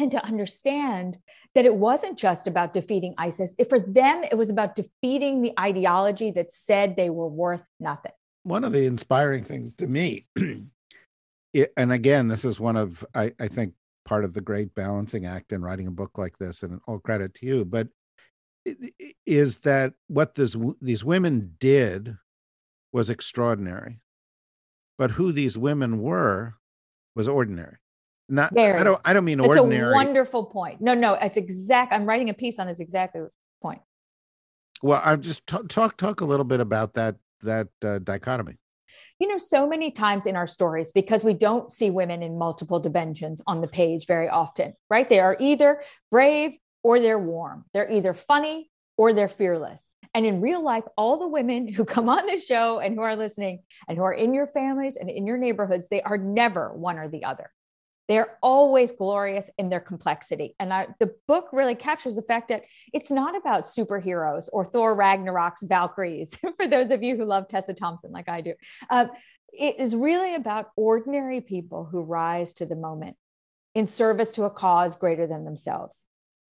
and 0.00 0.10
to 0.10 0.24
understand 0.24 1.18
that 1.54 1.64
it 1.64 1.76
wasn't 1.76 2.18
just 2.18 2.48
about 2.48 2.72
defeating 2.72 3.14
ISIS. 3.18 3.54
If 3.56 3.68
for 3.68 3.78
them, 3.78 4.24
it 4.24 4.36
was 4.36 4.50
about 4.50 4.74
defeating 4.74 5.42
the 5.42 5.52
ideology 5.60 6.32
that 6.32 6.52
said 6.52 6.96
they 6.96 7.08
were 7.08 7.28
worth 7.28 7.62
nothing 7.78 8.12
one 8.48 8.64
of 8.64 8.72
the 8.72 8.86
inspiring 8.86 9.44
things 9.44 9.74
to 9.74 9.86
me, 9.86 10.26
it, 11.52 11.72
and 11.76 11.92
again, 11.92 12.28
this 12.28 12.44
is 12.44 12.58
one 12.58 12.76
of 12.76 13.04
I, 13.14 13.32
I 13.38 13.48
think 13.48 13.74
part 14.04 14.24
of 14.24 14.32
the 14.34 14.40
great 14.40 14.74
balancing 14.74 15.26
act 15.26 15.52
in 15.52 15.62
writing 15.62 15.86
a 15.86 15.92
book 15.92 16.16
like 16.16 16.38
this, 16.38 16.62
and 16.62 16.80
all 16.86 16.98
credit 16.98 17.34
to 17.34 17.46
you, 17.46 17.64
but 17.64 17.88
is 19.26 19.58
that 19.58 19.94
what 20.08 20.34
this 20.34 20.56
these 20.80 21.04
women 21.04 21.54
did 21.58 22.16
was 22.92 23.10
extraordinary, 23.10 24.00
but 24.96 25.12
who 25.12 25.32
these 25.32 25.56
women 25.56 26.00
were 26.00 26.54
was 27.14 27.28
ordinary. 27.28 27.76
Not 28.30 28.52
Very. 28.54 28.78
I 28.78 28.82
don't 28.82 29.00
I 29.04 29.12
don't 29.12 29.24
mean 29.24 29.40
it's 29.40 29.48
ordinary. 29.48 29.92
a 29.92 29.94
wonderful 29.94 30.44
point. 30.44 30.80
No, 30.80 30.94
no, 30.94 31.14
it's 31.14 31.36
exact. 31.36 31.92
I'm 31.92 32.04
writing 32.04 32.28
a 32.28 32.34
piece 32.34 32.58
on 32.58 32.66
this 32.66 32.80
exactly 32.80 33.22
point. 33.62 33.80
Well, 34.82 35.00
I'm 35.04 35.22
just 35.22 35.46
t- 35.46 35.66
talk 35.68 35.96
talk 35.96 36.20
a 36.20 36.24
little 36.24 36.44
bit 36.44 36.60
about 36.60 36.94
that 36.94 37.16
that 37.42 37.68
uh, 37.84 37.98
dichotomy? 37.98 38.56
You 39.18 39.28
know, 39.28 39.38
so 39.38 39.66
many 39.66 39.90
times 39.90 40.26
in 40.26 40.36
our 40.36 40.46
stories, 40.46 40.92
because 40.92 41.24
we 41.24 41.34
don't 41.34 41.72
see 41.72 41.90
women 41.90 42.22
in 42.22 42.38
multiple 42.38 42.78
dimensions 42.78 43.42
on 43.46 43.60
the 43.60 43.66
page 43.66 44.06
very 44.06 44.28
often, 44.28 44.74
right? 44.88 45.08
They 45.08 45.18
are 45.18 45.36
either 45.40 45.82
brave 46.10 46.52
or 46.82 47.00
they're 47.00 47.18
warm. 47.18 47.64
They're 47.74 47.90
either 47.90 48.14
funny 48.14 48.70
or 48.96 49.12
they're 49.12 49.28
fearless. 49.28 49.82
And 50.14 50.24
in 50.24 50.40
real 50.40 50.62
life, 50.62 50.84
all 50.96 51.18
the 51.18 51.28
women 51.28 51.68
who 51.68 51.84
come 51.84 52.08
on 52.08 52.26
this 52.26 52.46
show 52.46 52.78
and 52.78 52.94
who 52.94 53.02
are 53.02 53.16
listening 53.16 53.60
and 53.88 53.98
who 53.98 54.04
are 54.04 54.12
in 54.12 54.34
your 54.34 54.46
families 54.46 54.96
and 54.96 55.10
in 55.10 55.26
your 55.26 55.36
neighborhoods, 55.36 55.88
they 55.88 56.02
are 56.02 56.16
never 56.16 56.72
one 56.72 56.98
or 56.98 57.08
the 57.08 57.24
other. 57.24 57.50
They're 58.08 58.38
always 58.42 58.90
glorious 58.90 59.50
in 59.58 59.68
their 59.68 59.80
complexity. 59.80 60.54
And 60.58 60.72
I, 60.72 60.88
the 60.98 61.14
book 61.26 61.50
really 61.52 61.74
captures 61.74 62.16
the 62.16 62.22
fact 62.22 62.48
that 62.48 62.64
it's 62.92 63.10
not 63.10 63.36
about 63.36 63.64
superheroes 63.64 64.48
or 64.52 64.64
Thor 64.64 64.96
Ragnarok's 64.96 65.62
Valkyries, 65.62 66.38
for 66.56 66.66
those 66.66 66.90
of 66.90 67.02
you 67.02 67.16
who 67.16 67.24
love 67.24 67.48
Tessa 67.48 67.74
Thompson 67.74 68.10
like 68.10 68.28
I 68.28 68.40
do. 68.40 68.54
Uh, 68.88 69.06
it 69.52 69.78
is 69.78 69.94
really 69.94 70.34
about 70.34 70.70
ordinary 70.76 71.40
people 71.40 71.84
who 71.84 72.00
rise 72.00 72.54
to 72.54 72.66
the 72.66 72.76
moment 72.76 73.16
in 73.74 73.86
service 73.86 74.32
to 74.32 74.44
a 74.44 74.50
cause 74.50 74.96
greater 74.96 75.26
than 75.26 75.44
themselves 75.44 76.04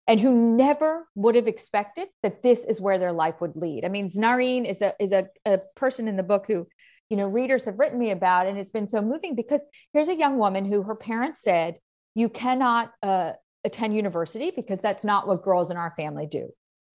and 0.07 0.19
who 0.19 0.57
never 0.57 1.07
would 1.15 1.35
have 1.35 1.47
expected 1.47 2.09
that 2.23 2.43
this 2.43 2.65
is 2.65 2.81
where 2.81 2.99
their 2.99 3.13
life 3.13 3.39
would 3.39 3.55
lead. 3.55 3.85
I 3.85 3.87
mean, 3.87 4.07
Znarine 4.07 4.67
is 4.69 4.81
a 4.81 4.93
is 4.99 5.11
a, 5.11 5.29
a 5.45 5.59
person 5.75 6.07
in 6.07 6.17
the 6.17 6.23
book 6.23 6.45
who 6.47 6.67
you 7.09 7.17
know 7.17 7.27
readers 7.27 7.65
have 7.65 7.79
written 7.79 7.99
me 7.99 8.11
about 8.11 8.47
and 8.47 8.57
it's 8.57 8.71
been 8.71 8.87
so 8.87 9.01
moving 9.01 9.35
because 9.35 9.61
here's 9.91 10.07
a 10.07 10.15
young 10.15 10.37
woman 10.37 10.65
who 10.65 10.83
her 10.83 10.95
parents 10.95 11.41
said 11.41 11.77
you 12.15 12.29
cannot 12.29 12.91
uh, 13.01 13.31
attend 13.63 13.95
university 13.95 14.51
because 14.51 14.79
that's 14.79 15.03
not 15.03 15.27
what 15.27 15.43
girls 15.43 15.71
in 15.71 15.77
our 15.77 15.93
family 15.97 16.27
do. 16.27 16.49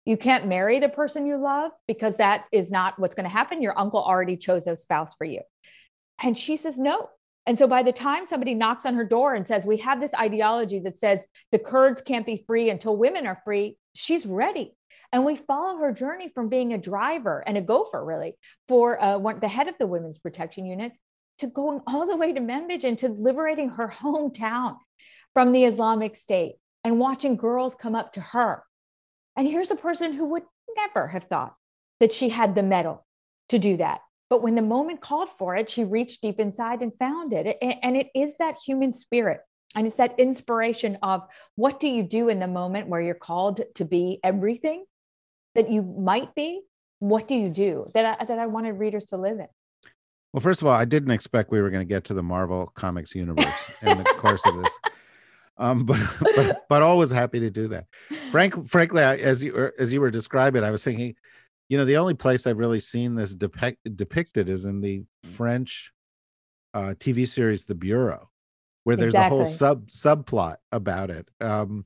You 0.05 0.15
can't 0.15 0.47
marry 0.47 0.79
the 0.79 0.89
person 0.89 1.25
you 1.25 1.37
love 1.37 1.71
because 1.87 2.17
that 2.17 2.45
is 2.51 2.71
not 2.71 2.97
what's 2.97 3.15
going 3.15 3.25
to 3.25 3.29
happen. 3.29 3.61
Your 3.61 3.77
uncle 3.77 4.01
already 4.01 4.37
chose 4.37 4.65
a 4.67 4.75
spouse 4.75 5.15
for 5.15 5.25
you. 5.25 5.41
And 6.21 6.37
she 6.37 6.55
says 6.55 6.79
no. 6.79 7.09
And 7.45 7.57
so 7.57 7.67
by 7.67 7.83
the 7.83 7.93
time 7.93 8.25
somebody 8.25 8.53
knocks 8.53 8.85
on 8.85 8.95
her 8.95 9.05
door 9.05 9.33
and 9.33 9.47
says 9.47 9.65
we 9.65 9.77
have 9.77 9.99
this 9.99 10.13
ideology 10.13 10.79
that 10.79 10.99
says 10.99 11.25
the 11.51 11.59
kurds 11.59 12.01
can't 12.01 12.25
be 12.25 12.43
free 12.45 12.69
until 12.69 12.95
women 12.95 13.25
are 13.25 13.41
free 13.43 13.77
she's 13.97 14.27
ready 14.27 14.73
and 15.11 15.23
we 15.23 15.35
follow 15.35 15.77
her 15.77 15.91
journey 15.91 16.29
from 16.33 16.49
being 16.49 16.73
a 16.73 16.77
driver 16.77 17.43
and 17.45 17.57
a 17.57 17.61
gopher, 17.61 18.03
really, 18.03 18.37
for 18.67 19.01
uh, 19.01 19.17
one, 19.17 19.39
the 19.39 19.47
head 19.47 19.67
of 19.67 19.75
the 19.79 19.87
women's 19.87 20.17
protection 20.17 20.65
units 20.65 20.99
to 21.39 21.47
going 21.47 21.81
all 21.87 22.07
the 22.07 22.17
way 22.17 22.33
to 22.33 22.39
Manbij 22.39 22.83
and 22.83 22.97
to 22.99 23.09
liberating 23.09 23.69
her 23.69 23.87
hometown 23.87 24.77
from 25.33 25.51
the 25.51 25.65
Islamic 25.65 26.15
State 26.15 26.55
and 26.83 26.99
watching 26.99 27.35
girls 27.35 27.75
come 27.75 27.95
up 27.95 28.13
to 28.13 28.21
her. 28.21 28.63
And 29.35 29.47
here's 29.47 29.71
a 29.71 29.75
person 29.75 30.13
who 30.13 30.25
would 30.29 30.43
never 30.75 31.07
have 31.07 31.25
thought 31.25 31.55
that 31.99 32.11
she 32.11 32.29
had 32.29 32.55
the 32.55 32.63
mettle 32.63 33.05
to 33.49 33.59
do 33.59 33.77
that. 33.77 34.01
But 34.29 34.41
when 34.41 34.55
the 34.55 34.61
moment 34.61 35.01
called 35.01 35.29
for 35.29 35.55
it, 35.55 35.69
she 35.69 35.83
reached 35.83 36.21
deep 36.21 36.39
inside 36.39 36.81
and 36.81 36.91
found 36.99 37.33
it. 37.33 37.57
And 37.61 37.95
it 37.95 38.07
is 38.13 38.37
that 38.37 38.57
human 38.65 38.91
spirit. 38.91 39.41
And 39.75 39.85
it's 39.85 39.97
that 39.97 40.19
inspiration 40.19 40.97
of 41.03 41.23
what 41.55 41.79
do 41.79 41.87
you 41.87 42.03
do 42.03 42.29
in 42.29 42.39
the 42.39 42.47
moment 42.47 42.87
where 42.87 43.01
you're 43.01 43.15
called 43.15 43.61
to 43.75 43.85
be 43.85 44.19
everything 44.23 44.85
that 45.55 45.71
you 45.71 45.81
might 45.81 46.33
be, 46.35 46.61
what 46.99 47.27
do 47.27 47.35
you 47.35 47.49
do 47.49 47.87
that 47.93 48.17
I, 48.19 48.25
that 48.25 48.39
I 48.39 48.47
wanted 48.47 48.73
readers 48.73 49.05
to 49.05 49.17
live 49.17 49.39
in? 49.39 49.47
Well, 50.33 50.41
first 50.41 50.61
of 50.61 50.67
all, 50.67 50.73
I 50.73 50.85
didn't 50.85 51.11
expect 51.11 51.51
we 51.51 51.61
were 51.61 51.69
going 51.69 51.85
to 51.87 51.93
get 51.93 52.05
to 52.05 52.13
the 52.13 52.23
Marvel 52.23 52.71
Comics 52.75 53.15
universe 53.15 53.71
in 53.81 53.97
the 53.97 54.03
course 54.17 54.45
of 54.45 54.61
this. 54.61 54.77
Um, 55.57 55.85
but, 55.85 55.99
but 56.35 56.65
but 56.69 56.83
always 56.83 57.09
happy 57.09 57.39
to 57.39 57.49
do 57.49 57.69
that. 57.69 57.85
Frank, 58.31 58.69
frankly, 58.69 59.03
I, 59.03 59.15
as 59.15 59.43
you 59.43 59.71
as 59.79 59.91
you 59.91 60.01
were 60.01 60.11
describing, 60.11 60.63
I 60.63 60.69
was 60.69 60.83
thinking, 60.83 61.15
you 61.69 61.77
know, 61.77 61.85
the 61.85 61.97
only 61.97 62.13
place 62.13 62.45
I've 62.45 62.59
really 62.59 62.79
seen 62.79 63.15
this 63.15 63.33
depict, 63.33 63.79
depicted 63.95 64.49
is 64.49 64.65
in 64.65 64.81
the 64.81 65.03
French 65.23 65.91
uh, 66.73 66.93
TV 66.99 67.27
series 67.27 67.65
The 67.65 67.75
Bureau, 67.75 68.29
where 68.87 68.95
there's 68.95 69.09
exactly. 69.09 69.35
a 69.35 69.39
whole 69.39 69.45
sub 69.45 69.89
subplot 69.89 70.55
about 70.71 71.09
it. 71.09 71.27
Um, 71.41 71.83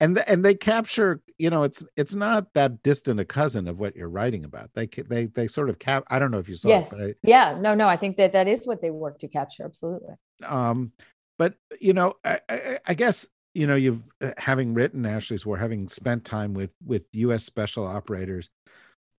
and 0.00 0.16
the, 0.16 0.28
and 0.28 0.44
they 0.44 0.56
capture 0.56 1.22
you 1.38 1.48
know 1.48 1.62
it's 1.62 1.84
it's 1.96 2.16
not 2.16 2.52
that 2.54 2.82
distant 2.82 3.20
a 3.20 3.24
cousin 3.24 3.68
of 3.68 3.78
what 3.78 3.94
you're 3.94 4.08
writing 4.08 4.44
about 4.44 4.68
they 4.74 4.86
they 4.86 5.26
they 5.26 5.46
sort 5.46 5.70
of 5.70 5.78
cap 5.78 6.02
i 6.10 6.18
don't 6.18 6.32
know 6.32 6.40
if 6.40 6.48
you 6.48 6.56
saw 6.56 6.68
yes. 6.70 6.92
it 6.92 6.98
but 6.98 7.06
I, 7.06 7.14
yeah 7.22 7.56
no 7.60 7.76
no 7.76 7.86
i 7.86 7.96
think 7.96 8.16
that 8.16 8.32
that 8.32 8.48
is 8.48 8.66
what 8.66 8.82
they 8.82 8.90
work 8.90 9.20
to 9.20 9.28
capture 9.28 9.62
absolutely 9.64 10.14
um 10.44 10.90
but 11.38 11.54
you 11.80 11.92
know 11.92 12.14
i 12.24 12.40
i, 12.48 12.78
I 12.84 12.94
guess 12.94 13.28
you 13.54 13.66
know 13.66 13.76
you've 13.76 14.02
uh, 14.20 14.30
having 14.36 14.74
written 14.74 15.06
ashley's 15.06 15.46
war 15.46 15.56
having 15.56 15.86
spent 15.86 16.24
time 16.24 16.54
with 16.54 16.72
with 16.84 17.04
us 17.14 17.44
special 17.44 17.86
operators 17.86 18.50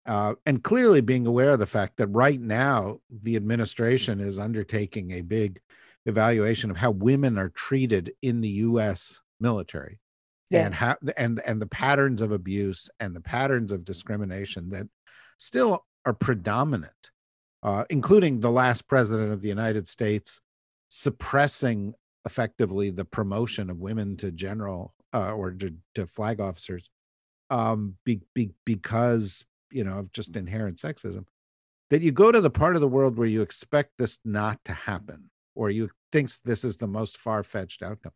uh, 0.07 0.33
and 0.47 0.63
clearly 0.63 0.99
being 0.99 1.27
aware 1.27 1.51
of 1.51 1.59
the 1.59 1.67
fact 1.67 1.97
that 1.97 2.07
right 2.07 2.41
now 2.41 2.99
the 3.09 3.35
administration 3.35 4.19
is 4.19 4.39
undertaking 4.39 5.11
a 5.11 5.21
big 5.21 5.61
evaluation 6.05 6.71
of 6.71 6.77
how 6.77 6.91
women 6.91 7.37
are 7.37 7.49
treated 7.49 8.13
in 8.21 8.41
the 8.41 8.49
us 8.49 9.21
military 9.39 9.99
yes. 10.51 10.65
and 10.65 10.75
how 10.75 10.95
and 11.17 11.41
and 11.45 11.61
the 11.61 11.67
patterns 11.67 12.21
of 12.21 12.31
abuse 12.31 12.89
and 12.99 13.15
the 13.15 13.21
patterns 13.21 13.71
of 13.71 13.85
discrimination 13.85 14.69
that 14.69 14.87
still 15.37 15.85
are 16.05 16.13
predominant, 16.13 17.11
uh, 17.63 17.85
including 17.89 18.39
the 18.39 18.51
last 18.51 18.87
president 18.87 19.31
of 19.31 19.41
the 19.41 19.47
United 19.47 19.87
States 19.87 20.39
suppressing 20.89 21.93
effectively 22.25 22.89
the 22.89 23.05
promotion 23.05 23.69
of 23.69 23.79
women 23.79 24.17
to 24.17 24.31
general 24.31 24.93
uh, 25.13 25.31
or 25.31 25.51
to, 25.51 25.73
to, 25.95 26.05
flag 26.05 26.39
officers 26.39 26.91
um, 27.49 27.95
be, 28.05 28.21
be, 28.35 28.51
because 28.65 29.45
you 29.71 29.83
know 29.83 29.99
of 29.99 30.11
just 30.11 30.35
inherent 30.35 30.77
sexism 30.77 31.25
that 31.89 32.01
you 32.01 32.11
go 32.11 32.31
to 32.31 32.39
the 32.39 32.49
part 32.49 32.75
of 32.75 32.81
the 32.81 32.87
world 32.87 33.17
where 33.17 33.27
you 33.27 33.41
expect 33.41 33.91
this 33.97 34.19
not 34.23 34.59
to 34.63 34.73
happen 34.73 35.30
or 35.55 35.69
you 35.69 35.89
thinks 36.11 36.37
this 36.39 36.63
is 36.63 36.77
the 36.77 36.87
most 36.87 37.17
far-fetched 37.17 37.81
outcome. 37.83 38.13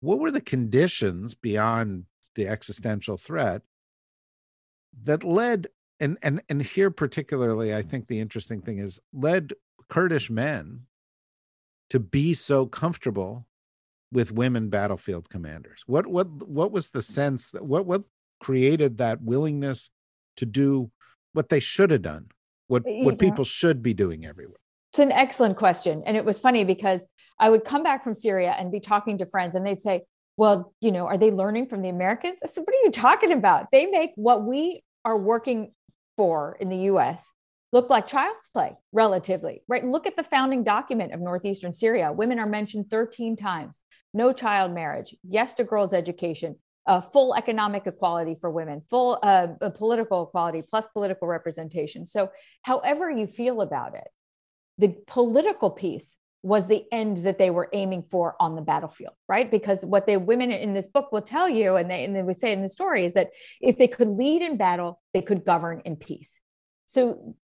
What 0.00 0.18
were 0.18 0.30
the 0.30 0.40
conditions 0.40 1.34
beyond 1.34 2.04
the 2.34 2.48
existential 2.48 3.16
threat 3.16 3.62
that 5.04 5.24
led 5.24 5.68
and 6.00 6.18
and 6.22 6.42
and 6.48 6.62
here 6.62 6.90
particularly 6.90 7.74
i 7.74 7.82
think 7.82 8.06
the 8.06 8.20
interesting 8.20 8.60
thing 8.60 8.78
is 8.78 8.98
led 9.12 9.52
kurdish 9.88 10.30
men 10.30 10.80
to 11.90 12.00
be 12.00 12.32
so 12.32 12.64
comfortable 12.64 13.46
with 14.12 14.32
women 14.32 14.68
battlefield 14.68 15.28
commanders? 15.28 15.82
What 15.86 16.06
what 16.06 16.26
what 16.26 16.70
was 16.70 16.90
the 16.90 17.02
sense 17.02 17.50
that 17.52 17.64
what 17.64 17.86
what 17.86 18.04
created 18.40 18.98
that 18.98 19.22
willingness 19.22 19.90
to 20.36 20.46
do 20.46 20.90
what 21.32 21.48
they 21.48 21.60
should 21.60 21.90
have 21.90 22.02
done 22.02 22.26
what 22.66 22.82
what 22.84 23.18
people 23.18 23.44
should 23.44 23.82
be 23.82 23.94
doing 23.94 24.26
everywhere 24.26 24.56
it's 24.92 24.98
an 24.98 25.10
excellent 25.12 25.56
question. 25.56 26.02
And 26.04 26.16
it 26.16 26.24
was 26.24 26.38
funny 26.38 26.64
because 26.64 27.06
I 27.40 27.48
would 27.48 27.64
come 27.64 27.82
back 27.82 28.04
from 28.04 28.14
Syria 28.14 28.54
and 28.58 28.70
be 28.70 28.78
talking 28.80 29.18
to 29.18 29.26
friends, 29.26 29.54
and 29.54 29.66
they'd 29.66 29.80
say, 29.80 30.02
Well, 30.36 30.74
you 30.80 30.92
know, 30.92 31.06
are 31.06 31.18
they 31.18 31.30
learning 31.30 31.68
from 31.68 31.82
the 31.82 31.88
Americans? 31.88 32.40
I 32.42 32.46
said, 32.46 32.64
What 32.66 32.74
are 32.74 32.84
you 32.84 32.90
talking 32.90 33.32
about? 33.32 33.66
They 33.72 33.86
make 33.86 34.10
what 34.16 34.44
we 34.44 34.84
are 35.04 35.16
working 35.16 35.72
for 36.16 36.56
in 36.60 36.68
the 36.68 36.76
US 36.76 37.26
look 37.72 37.88
like 37.88 38.06
child's 38.06 38.48
play 38.50 38.76
relatively, 38.92 39.62
right? 39.66 39.84
Look 39.84 40.06
at 40.06 40.14
the 40.14 40.22
founding 40.22 40.62
document 40.62 41.12
of 41.12 41.20
Northeastern 41.20 41.72
Syria. 41.72 42.12
Women 42.12 42.38
are 42.38 42.46
mentioned 42.46 42.90
13 42.90 43.34
times. 43.36 43.80
No 44.14 44.32
child 44.32 44.72
marriage, 44.72 45.16
yes 45.26 45.54
to 45.54 45.64
girls' 45.64 45.94
education, 45.94 46.56
uh, 46.86 47.00
full 47.00 47.34
economic 47.34 47.86
equality 47.86 48.36
for 48.38 48.50
women, 48.50 48.82
full 48.90 49.18
uh, 49.22 49.46
political 49.74 50.24
equality 50.24 50.62
plus 50.68 50.86
political 50.88 51.26
representation. 51.26 52.04
So, 52.06 52.30
however 52.60 53.10
you 53.10 53.26
feel 53.26 53.62
about 53.62 53.94
it, 53.94 54.08
the 54.78 54.94
political 55.06 55.70
piece 55.70 56.14
was 56.42 56.66
the 56.66 56.84
end 56.90 57.18
that 57.18 57.38
they 57.38 57.50
were 57.50 57.68
aiming 57.72 58.02
for 58.02 58.34
on 58.40 58.56
the 58.56 58.62
battlefield, 58.62 59.14
right? 59.28 59.50
Because 59.50 59.84
what 59.84 60.06
the 60.06 60.16
women 60.16 60.50
in 60.50 60.74
this 60.74 60.88
book 60.88 61.12
will 61.12 61.22
tell 61.22 61.48
you, 61.48 61.76
and 61.76 61.90
they, 61.90 62.04
and 62.04 62.16
they 62.16 62.22
would 62.22 62.38
say 62.38 62.52
in 62.52 62.62
the 62.62 62.68
story, 62.68 63.04
is 63.04 63.14
that 63.14 63.30
if 63.60 63.78
they 63.78 63.86
could 63.86 64.08
lead 64.08 64.42
in 64.42 64.56
battle, 64.56 65.00
they 65.14 65.22
could 65.22 65.44
govern 65.44 65.82
in 65.84 65.94
peace. 65.94 66.40
So, 66.86 67.36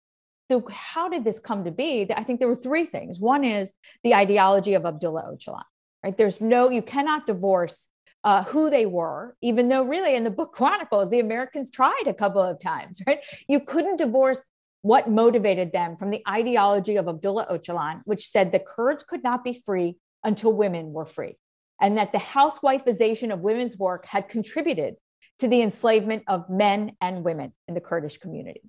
so 0.51 0.67
how 0.69 1.09
did 1.09 1.25
this 1.25 1.39
come 1.39 1.65
to 1.65 1.71
be? 1.71 2.11
I 2.15 2.25
think 2.25 2.41
there 2.41 2.49
were 2.49 2.57
three 2.57 2.87
things. 2.87 3.21
One 3.21 3.45
is 3.45 3.73
the 4.03 4.15
ideology 4.15 4.75
of 4.75 4.85
Abdullah 4.85 5.33
Öcalan, 5.33 5.63
right? 6.03 6.17
There's 6.17 6.41
no, 6.41 6.69
you 6.69 6.83
cannot 6.83 7.27
divorce 7.27 7.87
uh, 8.25 8.43
who 8.45 8.69
they 8.69 8.85
were, 8.85 9.37
even 9.43 9.69
though 9.69 9.85
really 9.85 10.17
in 10.17 10.25
the 10.25 10.31
book 10.31 10.53
chronicles, 10.55 11.11
the 11.11 11.21
Americans 11.21 11.71
tried 11.71 12.05
a 12.07 12.15
couple 12.15 12.43
of 12.43 12.59
times, 12.59 13.01
right? 13.07 13.21
You 13.49 13.61
couldn't 13.61 13.99
divorce 13.99 14.45
what 14.83 15.11
motivated 15.11 15.73
them 15.73 15.97
from 15.97 16.11
the 16.11 16.23
ideology 16.29 16.97
of 16.97 17.09
Abdullah 17.09 17.47
Öcalan, 17.51 18.03
which 18.05 18.29
said 18.29 18.53
the 18.53 18.59
Kurds 18.61 19.03
could 19.03 19.23
not 19.23 19.45
be 19.45 19.61
free 19.67 19.97
until 20.25 20.53
women 20.53 20.93
were 20.93 21.07
free, 21.07 21.37
and 21.81 21.99
that 21.99 22.13
the 22.13 22.19
housewifeization 22.19 23.33
of 23.33 23.41
women's 23.41 23.77
work 23.77 24.07
had 24.07 24.29
contributed 24.29 24.95
to 25.39 25.49
the 25.49 25.63
enslavement 25.63 26.25
of 26.27 26.49
men 26.49 26.93
and 27.01 27.25
women 27.25 27.53
in 27.67 27.75
the 27.75 27.81
Kurdish 27.81 28.19
community. 28.19 28.63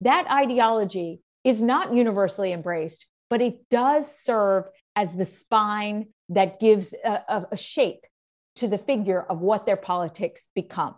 That 0.00 0.30
ideology 0.30 1.20
is 1.44 1.60
not 1.62 1.94
universally 1.94 2.52
embraced, 2.52 3.06
but 3.28 3.40
it 3.40 3.68
does 3.68 4.14
serve 4.14 4.68
as 4.94 5.14
the 5.14 5.24
spine 5.24 6.08
that 6.28 6.60
gives 6.60 6.94
a, 7.04 7.46
a 7.50 7.56
shape 7.56 8.04
to 8.56 8.68
the 8.68 8.78
figure 8.78 9.22
of 9.22 9.40
what 9.40 9.66
their 9.66 9.76
politics 9.76 10.48
become. 10.54 10.94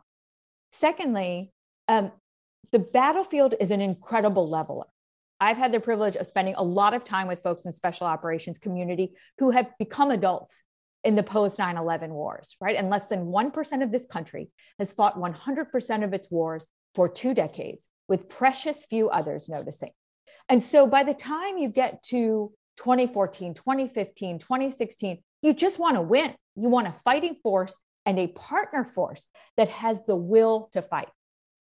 Secondly, 0.73 1.52
um, 1.87 2.11
the 2.73 2.78
battlefield 2.78 3.54
is 3.61 3.71
an 3.71 3.80
incredible 3.80 4.49
leveler. 4.49 4.87
I've 5.40 5.59
had 5.59 5.73
the 5.73 5.80
privilege 5.80 6.16
of 6.16 6.26
spending 6.26 6.54
a 6.54 6.62
lot 6.62 6.94
of 6.94 7.04
time 7.04 7.26
with 7.26 7.42
folks 7.42 7.66
in 7.66 7.73
special 7.73 8.06
operations 8.06 8.59
community 8.59 9.14
who 9.38 9.50
have 9.50 9.71
become 9.78 10.11
adults 10.11 10.62
in 11.02 11.16
the 11.16 11.23
post 11.23 11.59
9 11.59 11.76
11 11.76 12.12
wars, 12.12 12.56
right? 12.61 12.76
And 12.76 12.88
less 12.88 13.09
than 13.09 13.26
1% 13.26 13.83
of 13.83 13.92
this 13.92 14.06
country 14.06 14.50
has 14.78 14.92
fought 14.92 15.18
100% 15.18 16.04
of 16.04 16.14
its 16.14 16.30
wars 16.30 16.66
for 16.94 17.09
two 17.09 17.35
decades. 17.35 17.87
with 18.06 18.28
precious 18.28 18.85
few 18.85 19.09
others 19.09 19.49
noticing. 19.49 19.90
And 20.50 20.62
so 20.62 20.87
by 20.87 21.04
the 21.04 21.14
time 21.14 21.56
you 21.56 21.71
get 21.71 22.02
to 22.11 22.52
2014, 22.76 23.54
2015, 23.54 24.38
2016, 24.38 25.23
you 25.40 25.54
just 25.54 25.78
want 25.78 25.97
to 25.97 26.02
win. 26.02 26.35
You 26.54 26.68
want 26.68 26.87
a 26.87 26.94
fighting 27.02 27.37
force 27.42 27.78
and 28.04 28.18
a 28.18 28.26
partner 28.26 28.85
force 28.85 29.26
that 29.56 29.71
has 29.71 30.04
the 30.06 30.16
will 30.16 30.68
to 30.73 30.83
fight 30.83 31.09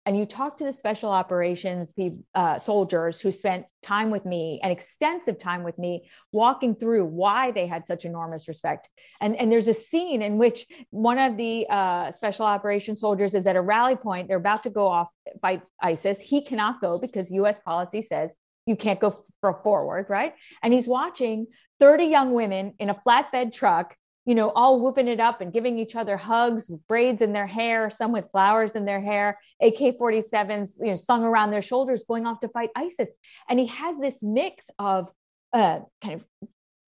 and 0.05 0.17
you 0.17 0.25
talk 0.25 0.57
to 0.57 0.63
the 0.63 0.71
special 0.71 1.09
operations 1.09 1.93
uh, 2.35 2.59
soldiers 2.59 3.19
who 3.19 3.31
spent 3.31 3.65
time 3.81 4.11
with 4.11 4.25
me 4.25 4.59
and 4.61 4.71
extensive 4.71 5.39
time 5.39 5.63
with 5.63 5.77
me 5.79 6.07
walking 6.31 6.75
through 6.75 7.05
why 7.05 7.51
they 7.51 7.65
had 7.65 7.87
such 7.87 8.05
enormous 8.05 8.47
respect. 8.47 8.89
And, 9.19 9.35
and 9.35 9.51
there's 9.51 9.67
a 9.67 9.73
scene 9.73 10.21
in 10.21 10.37
which 10.37 10.67
one 10.91 11.17
of 11.17 11.37
the 11.37 11.65
uh, 11.69 12.11
special 12.11 12.45
operations 12.45 13.01
soldiers 13.01 13.33
is 13.33 13.47
at 13.47 13.55
a 13.55 13.61
rally 13.61 13.95
point. 13.95 14.27
They're 14.27 14.37
about 14.37 14.63
to 14.63 14.69
go 14.69 14.87
off 14.87 15.09
fight 15.41 15.63
isis. 15.81 16.19
He 16.19 16.43
cannot 16.43 16.81
go 16.81 16.99
because 16.99 17.31
us 17.31 17.59
policy 17.59 18.01
says 18.01 18.31
you 18.65 18.75
can't 18.75 18.99
go 18.99 19.23
for 19.41 19.59
forward 19.63 20.07
right? 20.09 20.33
And 20.61 20.73
he's 20.73 20.87
watching 20.87 21.47
30 21.79 22.05
young 22.05 22.33
women 22.33 22.73
in 22.79 22.89
a 22.89 22.95
flatbed 22.95 23.53
truck 23.53 23.95
you 24.25 24.35
know, 24.35 24.49
all 24.51 24.79
whooping 24.79 25.07
it 25.07 25.19
up 25.19 25.41
and 25.41 25.53
giving 25.53 25.77
each 25.77 25.95
other 25.95 26.17
hugs, 26.17 26.67
braids 26.87 27.21
in 27.21 27.31
their 27.33 27.47
hair, 27.47 27.89
some 27.89 28.11
with 28.11 28.29
flowers 28.31 28.75
in 28.75 28.85
their 28.85 28.99
hair, 28.99 29.39
AK 29.61 29.97
47s, 29.99 30.71
you 30.79 30.87
know, 30.87 30.95
slung 30.95 31.23
around 31.23 31.51
their 31.51 31.61
shoulders, 31.61 32.03
going 32.07 32.25
off 32.25 32.39
to 32.39 32.49
fight 32.49 32.69
ISIS. 32.75 33.09
And 33.47 33.59
he 33.59 33.67
has 33.67 33.99
this 33.99 34.23
mix 34.23 34.65
of 34.79 35.11
uh, 35.53 35.79
kind 36.01 36.15
of 36.15 36.25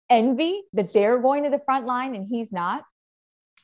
envy 0.08 0.62
that 0.72 0.92
they're 0.92 1.18
going 1.18 1.44
to 1.44 1.50
the 1.50 1.60
front 1.64 1.86
line 1.86 2.14
and 2.14 2.24
he's 2.24 2.52
not. 2.52 2.84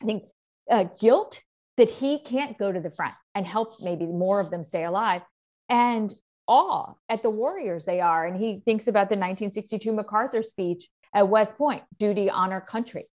I 0.03 0.05
think 0.05 0.25
uh, 0.71 0.85
guilt 0.99 1.41
that 1.77 1.89
he 1.89 2.19
can't 2.19 2.59
go 2.59 2.73
to 2.73 2.81
the 2.81 2.91
front 2.91 3.15
and 3.35 3.47
help 3.47 3.81
maybe 3.81 4.07
more 4.07 4.41
of 4.41 4.51
them 4.51 4.65
stay 4.65 4.85
alive. 4.85 5.23
And 5.69 6.13
awe 6.47 6.95
at 7.09 7.23
the 7.23 7.31
warriors 7.31 7.85
they 7.85 8.01
are. 8.01 8.27
And 8.27 8.37
he 8.37 8.61
thinks 8.65 8.89
about 8.89 9.09
the 9.09 9.17
1962 9.17 9.93
MacArthur 9.93 10.43
speech 10.43 10.89
at 11.15 11.29
West 11.29 11.57
Point 11.57 11.83
duty, 11.99 12.31
honor, 12.31 12.61
country. 12.61 13.07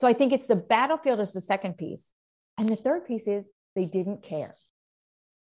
So 0.00 0.08
I 0.08 0.12
think 0.12 0.32
it's 0.32 0.46
the 0.46 0.56
battlefield 0.56 1.20
is 1.20 1.32
the 1.32 1.40
second 1.40 1.76
piece. 1.76 2.10
And 2.58 2.68
the 2.68 2.76
third 2.76 3.06
piece 3.06 3.26
is 3.26 3.46
they 3.74 3.86
didn't 3.86 4.22
care. 4.22 4.54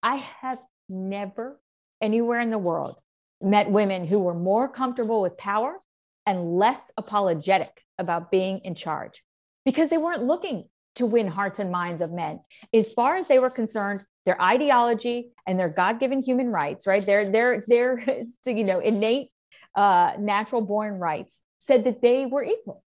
I 0.04 0.16
have 0.16 0.60
never 0.90 1.60
anywhere 2.02 2.40
in 2.40 2.50
the 2.50 2.58
world 2.58 2.96
met 3.42 3.72
women 3.72 4.06
who 4.06 4.20
were 4.20 4.34
more 4.34 4.68
comfortable 4.68 5.22
with 5.22 5.38
power 5.38 5.80
and 6.26 6.58
less 6.58 6.92
apologetic 6.98 7.84
about 7.98 8.32
being 8.32 8.60
in 8.60 8.76
charge 8.76 9.24
because 9.66 9.90
they 9.90 9.98
weren't 9.98 10.24
looking 10.24 10.66
to 10.96 11.06
win 11.06 11.28
hearts 11.28 11.60
and 11.60 11.72
minds 11.72 12.02
of 12.02 12.12
men. 12.12 12.40
As 12.74 12.92
far 12.92 13.16
as 13.16 13.28
they 13.28 13.40
were 13.40 13.50
concerned, 13.50 14.02
their 14.26 14.40
ideology 14.42 15.32
and 15.48 15.60
their 15.60 15.70
God-given 15.70 16.22
human 16.22 16.52
rights, 16.52 16.86
right? 16.86 17.04
Their 17.04 17.30
their 17.30 17.64
their 17.68 18.24
you 18.46 18.64
know 18.64 18.80
innate 18.80 19.30
uh, 19.76 20.14
natural 20.20 20.62
born 20.62 21.00
rights 21.00 21.42
said 21.60 21.86
that 21.86 22.02
they 22.02 22.26
were 22.26 22.44
equal 22.44 22.84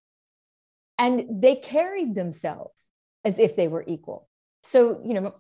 and 0.99 1.25
they 1.43 1.57
carried 1.57 2.15
themselves 2.15 2.89
as 3.25 3.39
if 3.39 3.57
they 3.57 3.69
were 3.69 3.85
equal. 3.87 4.29
So, 4.63 5.01
you 5.05 5.13
know, 5.13 5.35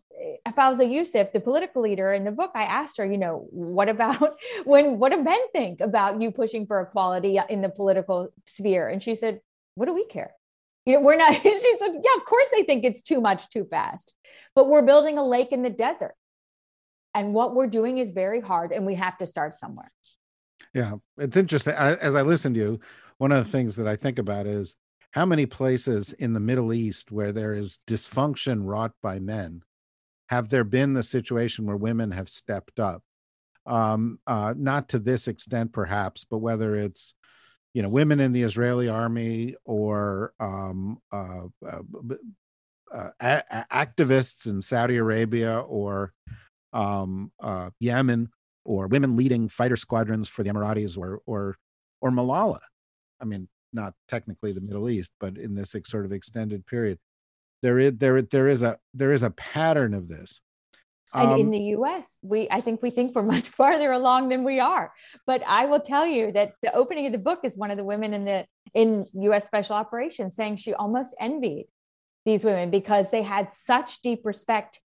Fauza 0.49 0.90
Yusuf, 0.90 1.32
the 1.32 1.40
political 1.40 1.82
leader 1.82 2.12
in 2.12 2.25
the 2.25 2.30
book, 2.30 2.50
I 2.54 2.64
asked 2.64 2.99
her, 2.99 3.06
you 3.06 3.16
know, 3.16 3.46
what 3.50 3.88
about 3.88 4.37
when, 4.64 4.99
what 4.99 5.12
do 5.12 5.23
men 5.23 5.40
think 5.52 5.80
about 5.80 6.20
you 6.20 6.30
pushing 6.30 6.66
for 6.66 6.80
equality 6.80 7.40
in 7.49 7.62
the 7.62 7.70
political 7.70 8.28
sphere? 8.46 8.88
And 8.88 9.02
she 9.02 9.14
said, 9.14 9.40
what 9.76 9.87
do 9.87 9.94
we 9.94 10.04
care? 10.06 10.32
You 10.84 10.94
know, 10.94 11.00
we're 11.00 11.16
not, 11.16 11.34
she 11.42 11.76
said, 11.78 11.92
yeah, 11.92 12.16
of 12.16 12.25
course 12.26 12.49
they 12.52 12.64
think 12.64 12.84
it's 12.84 13.00
too 13.00 13.20
much 13.20 13.49
too 13.49 13.64
fast, 13.64 14.12
but 14.54 14.68
we're 14.68 14.82
building 14.82 15.16
a 15.16 15.26
lake 15.26 15.52
in 15.52 15.62
the 15.62 15.70
desert. 15.70 16.14
And 17.14 17.32
what 17.32 17.54
we're 17.54 17.68
doing 17.68 17.99
is 17.99 18.11
very 18.11 18.40
hard 18.40 18.73
and 18.73 18.84
we 18.84 18.96
have 18.96 19.16
to 19.18 19.26
start 19.26 19.54
somewhere. 19.54 19.88
Yeah, 20.75 20.96
it's 21.16 21.37
interesting. 21.37 21.75
I, 21.75 21.94
as 21.94 22.14
I 22.14 22.23
listen 22.23 22.52
to 22.54 22.61
you, 22.61 22.80
one 23.18 23.32
of 23.32 23.44
the 23.44 23.50
things 23.50 23.76
that 23.76 23.87
I 23.87 23.96
think 23.96 24.18
about 24.18 24.46
is 24.46 24.75
how 25.14 25.25
many 25.25 25.47
places 25.47 26.12
in 26.12 26.33
the 26.33 26.40
Middle 26.40 26.73
East 26.73 27.12
where 27.12 27.30
there 27.30 27.54
is 27.54 27.78
dysfunction 27.87 28.62
wrought 28.64 28.90
by 29.00 29.21
men 29.21 29.62
have 30.29 30.48
there 30.48 30.64
been 30.64 30.94
the 30.94 31.05
situation 31.05 31.66
where 31.66 31.77
women 31.77 32.11
have 32.11 32.29
stepped 32.29 32.81
up? 32.81 33.00
Um, 33.64 34.18
uh, 34.27 34.55
not 34.57 34.88
to 34.88 34.98
this 34.98 35.29
extent, 35.29 35.72
perhaps, 35.72 36.24
but 36.24 36.38
whether 36.38 36.74
it's 36.74 37.14
you 37.74 37.83
know 37.83 37.88
women 37.88 38.18
in 38.18 38.33
the 38.33 38.42
Israeli 38.42 38.88
army 38.88 39.55
or 39.64 40.33
um, 40.40 40.98
uh, 41.12 41.44
uh, 41.64 41.83
uh 42.90 43.40
activists 43.72 44.46
in 44.46 44.61
Saudi 44.61 44.96
Arabia 44.96 45.61
or 45.61 46.12
um, 46.72 47.31
uh, 47.40 47.70
Yemen 47.79 48.31
or 48.64 48.88
women 48.88 49.16
leading 49.16 49.48
fighter 49.48 49.77
squadrons 49.77 50.27
for 50.27 50.42
the 50.42 50.50
Emiratis 50.50 50.98
or 50.98 51.20
or 51.24 51.57
or 52.00 52.11
Malala. 52.11 52.59
I 53.20 53.27
mean, 53.27 53.48
not 53.74 53.94
technically 54.08 54.52
the 54.52 54.60
Middle 54.60 54.88
East, 54.88 55.12
but 55.20 55.37
in 55.37 55.54
this 55.54 55.74
sort 55.84 56.04
of 56.04 56.12
extended 56.12 56.66
period. 56.66 56.98
There 57.62 57.78
is 57.78 57.94
there 57.96 58.22
there 58.22 58.48
is 58.48 58.62
a 58.62 58.78
there 58.92 59.12
is 59.12 59.22
a 59.22 59.30
pattern 59.30 59.94
of 59.94 60.08
this. 60.08 60.40
And 61.12 61.30
um, 61.30 61.40
in 61.40 61.50
the 61.50 61.60
US, 61.76 62.18
we 62.22 62.48
I 62.50 62.60
think 62.60 62.82
we 62.82 62.90
think 62.90 63.14
we're 63.14 63.22
much 63.37 63.48
farther 63.48 63.92
along 63.92 64.28
than 64.28 64.44
we 64.44 64.60
are. 64.60 64.92
But 65.26 65.42
I 65.46 65.66
will 65.66 65.80
tell 65.80 66.06
you 66.06 66.32
that 66.32 66.52
the 66.62 66.74
opening 66.74 67.06
of 67.06 67.12
the 67.12 67.18
book 67.18 67.40
is 67.42 67.56
one 67.56 67.70
of 67.70 67.76
the 67.76 67.84
women 67.84 68.14
in 68.14 68.24
the 68.24 68.46
in 68.74 69.04
US 69.14 69.46
special 69.46 69.76
operations 69.76 70.37
saying 70.37 70.56
she 70.56 70.74
almost 70.74 71.14
envied 71.20 71.66
these 72.24 72.44
women 72.44 72.70
because 72.70 73.10
they 73.10 73.22
had 73.22 73.52
such 73.52 74.00
deep 74.02 74.24
respect 74.24 74.80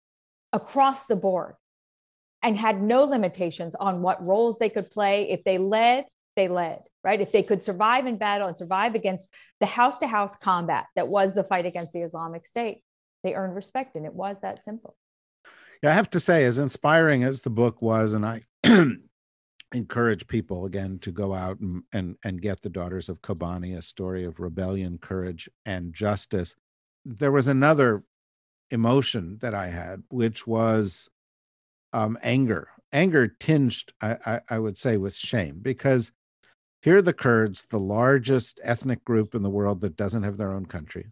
across 0.52 1.06
the 1.06 1.16
board 1.16 1.54
and 2.42 2.56
had 2.56 2.80
no 2.80 3.04
limitations 3.04 3.74
on 3.74 4.02
what 4.02 4.24
roles 4.24 4.58
they 4.58 4.68
could 4.68 4.90
play. 4.90 5.30
If 5.30 5.44
they 5.44 5.58
led, 5.58 6.06
they 6.34 6.48
led 6.48 6.80
right? 7.06 7.20
If 7.20 7.30
they 7.30 7.44
could 7.44 7.62
survive 7.62 8.06
in 8.06 8.18
battle 8.18 8.48
and 8.48 8.56
survive 8.56 8.96
against 8.96 9.28
the 9.60 9.66
house 9.66 9.98
to 9.98 10.08
house 10.08 10.34
combat 10.34 10.86
that 10.96 11.06
was 11.06 11.36
the 11.36 11.44
fight 11.44 11.64
against 11.64 11.92
the 11.92 12.02
Islamic 12.02 12.44
State, 12.44 12.82
they 13.22 13.34
earned 13.34 13.54
respect. 13.54 13.94
And 13.94 14.04
it 14.04 14.12
was 14.12 14.40
that 14.40 14.60
simple. 14.60 14.96
Yeah, 15.82 15.90
I 15.90 15.94
have 15.94 16.10
to 16.10 16.20
say, 16.20 16.44
as 16.44 16.58
inspiring 16.58 17.22
as 17.22 17.42
the 17.42 17.50
book 17.50 17.80
was, 17.80 18.12
and 18.12 18.26
I 18.26 18.42
encourage 19.72 20.26
people 20.26 20.64
again 20.64 20.98
to 21.00 21.12
go 21.12 21.32
out 21.32 21.60
and, 21.60 21.84
and, 21.92 22.16
and 22.24 22.42
get 22.42 22.62
The 22.62 22.70
Daughters 22.70 23.08
of 23.08 23.22
Kobani, 23.22 23.76
a 23.76 23.82
story 23.82 24.24
of 24.24 24.40
rebellion, 24.40 24.98
courage, 24.98 25.48
and 25.64 25.94
justice. 25.94 26.56
There 27.04 27.30
was 27.30 27.46
another 27.46 28.02
emotion 28.72 29.38
that 29.42 29.54
I 29.54 29.68
had, 29.68 30.02
which 30.08 30.44
was 30.44 31.08
um, 31.92 32.18
anger. 32.20 32.68
Anger 32.92 33.28
tinged, 33.28 33.92
I, 34.00 34.16
I, 34.26 34.40
I 34.50 34.58
would 34.58 34.76
say, 34.76 34.96
with 34.96 35.14
shame, 35.14 35.58
because 35.62 36.10
here 36.86 36.98
are 36.98 37.02
the 37.02 37.12
Kurds, 37.12 37.64
the 37.64 37.80
largest 37.80 38.60
ethnic 38.62 39.04
group 39.04 39.34
in 39.34 39.42
the 39.42 39.50
world 39.50 39.80
that 39.80 39.96
doesn't 39.96 40.22
have 40.22 40.36
their 40.36 40.52
own 40.52 40.66
country, 40.66 41.06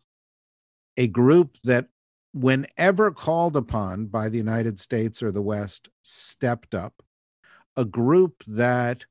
a 0.96 1.08
group 1.08 1.56
that, 1.64 1.88
whenever 2.32 3.10
called 3.10 3.56
upon 3.56 4.06
by 4.06 4.28
the 4.28 4.38
United 4.38 4.78
States 4.78 5.20
or 5.20 5.32
the 5.32 5.42
West, 5.42 5.88
stepped 6.00 6.76
up, 6.76 7.02
a 7.76 7.84
group 7.84 8.44
that 8.46 9.06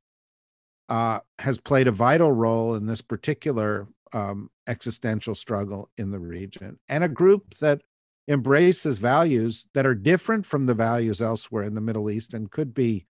uh, 0.88 1.18
has 1.38 1.58
played 1.58 1.86
a 1.86 1.92
vital 1.92 2.32
role 2.32 2.74
in 2.76 2.86
this 2.86 3.02
particular 3.02 3.86
um, 4.14 4.48
existential 4.66 5.34
struggle 5.34 5.90
in 5.98 6.12
the 6.12 6.18
region, 6.18 6.78
and 6.88 7.04
a 7.04 7.08
group 7.10 7.58
that 7.58 7.82
embraces 8.26 8.96
values 8.96 9.66
that 9.74 9.84
are 9.84 9.94
different 9.94 10.46
from 10.46 10.64
the 10.64 10.72
values 10.72 11.20
elsewhere 11.20 11.64
in 11.64 11.74
the 11.74 11.82
Middle 11.82 12.10
East 12.10 12.32
and 12.32 12.50
could 12.50 12.72
be 12.72 13.04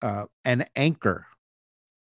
uh, 0.00 0.24
an 0.46 0.64
anchor 0.74 1.26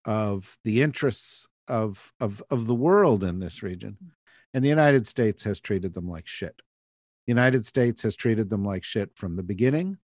of 0.08 0.58
the 0.64 0.82
interests 0.82 1.48
of 1.68 2.14
of 2.20 2.42
of 2.50 2.66
the 2.66 2.76
world 2.76 3.24
in 3.24 3.40
this 3.40 3.62
region 3.62 3.98
mm. 4.04 4.10
and 4.54 4.64
the 4.64 4.70
united 4.70 5.06
states 5.06 5.44
has 5.44 5.60
treated 5.60 5.94
them 5.94 6.10
like 6.10 6.26
shit. 6.26 6.62
The 7.28 7.32
united 7.32 7.66
states 7.66 8.04
has 8.04 8.16
treated 8.16 8.50
them 8.50 8.64
like 8.64 8.84
shit 8.84 9.12
from 9.16 9.36
the 9.36 9.44
beginning 9.44 9.98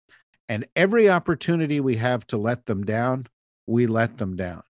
and 0.49 0.65
every 0.75 1.09
opportunity 1.09 1.79
we 1.79 1.95
have 1.95 2.27
to 2.27 2.37
let 2.37 2.65
them 2.65 2.83
down 2.83 3.27
we 3.65 3.87
let 3.87 4.17
them 4.17 4.35
down. 4.35 4.63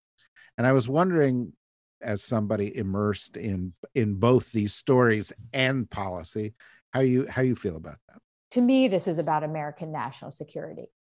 And 0.58 0.68
i 0.68 0.72
was 0.72 0.88
wondering 0.88 1.54
as 2.00 2.24
somebody 2.24 2.76
immersed 2.78 3.38
in 3.38 3.74
in 3.96 4.16
both 4.16 4.52
these 4.52 4.74
stories 4.76 5.34
and 5.52 5.90
policy 5.90 6.54
how 6.92 7.00
you 7.00 7.26
how 7.28 7.42
you 7.42 7.56
feel 7.56 7.76
about 7.76 7.98
that? 8.08 8.20
To 8.52 8.62
me 8.62 8.88
this 8.88 9.08
is 9.08 9.18
about 9.18 9.44
american 9.44 9.92
national 9.92 10.30
security. 10.30 10.92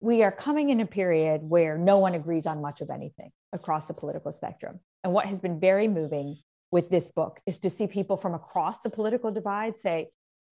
We 0.00 0.22
are 0.22 0.32
coming 0.32 0.68
in 0.68 0.80
a 0.80 0.86
period 0.86 1.40
where 1.42 1.78
no 1.78 1.98
one 1.98 2.14
agrees 2.14 2.44
on 2.44 2.60
much 2.60 2.82
of 2.82 2.90
anything 2.90 3.32
across 3.54 3.86
the 3.86 3.94
political 3.94 4.32
spectrum. 4.32 4.80
And 5.02 5.12
what 5.12 5.26
has 5.26 5.40
been 5.40 5.58
very 5.58 5.88
moving 5.88 6.38
with 6.70 6.90
this 6.90 7.08
book 7.08 7.40
is 7.46 7.60
to 7.60 7.70
see 7.70 7.86
people 7.86 8.16
from 8.16 8.34
across 8.34 8.82
the 8.82 8.90
political 8.90 9.30
divide 9.30 9.76
say, 9.76 10.10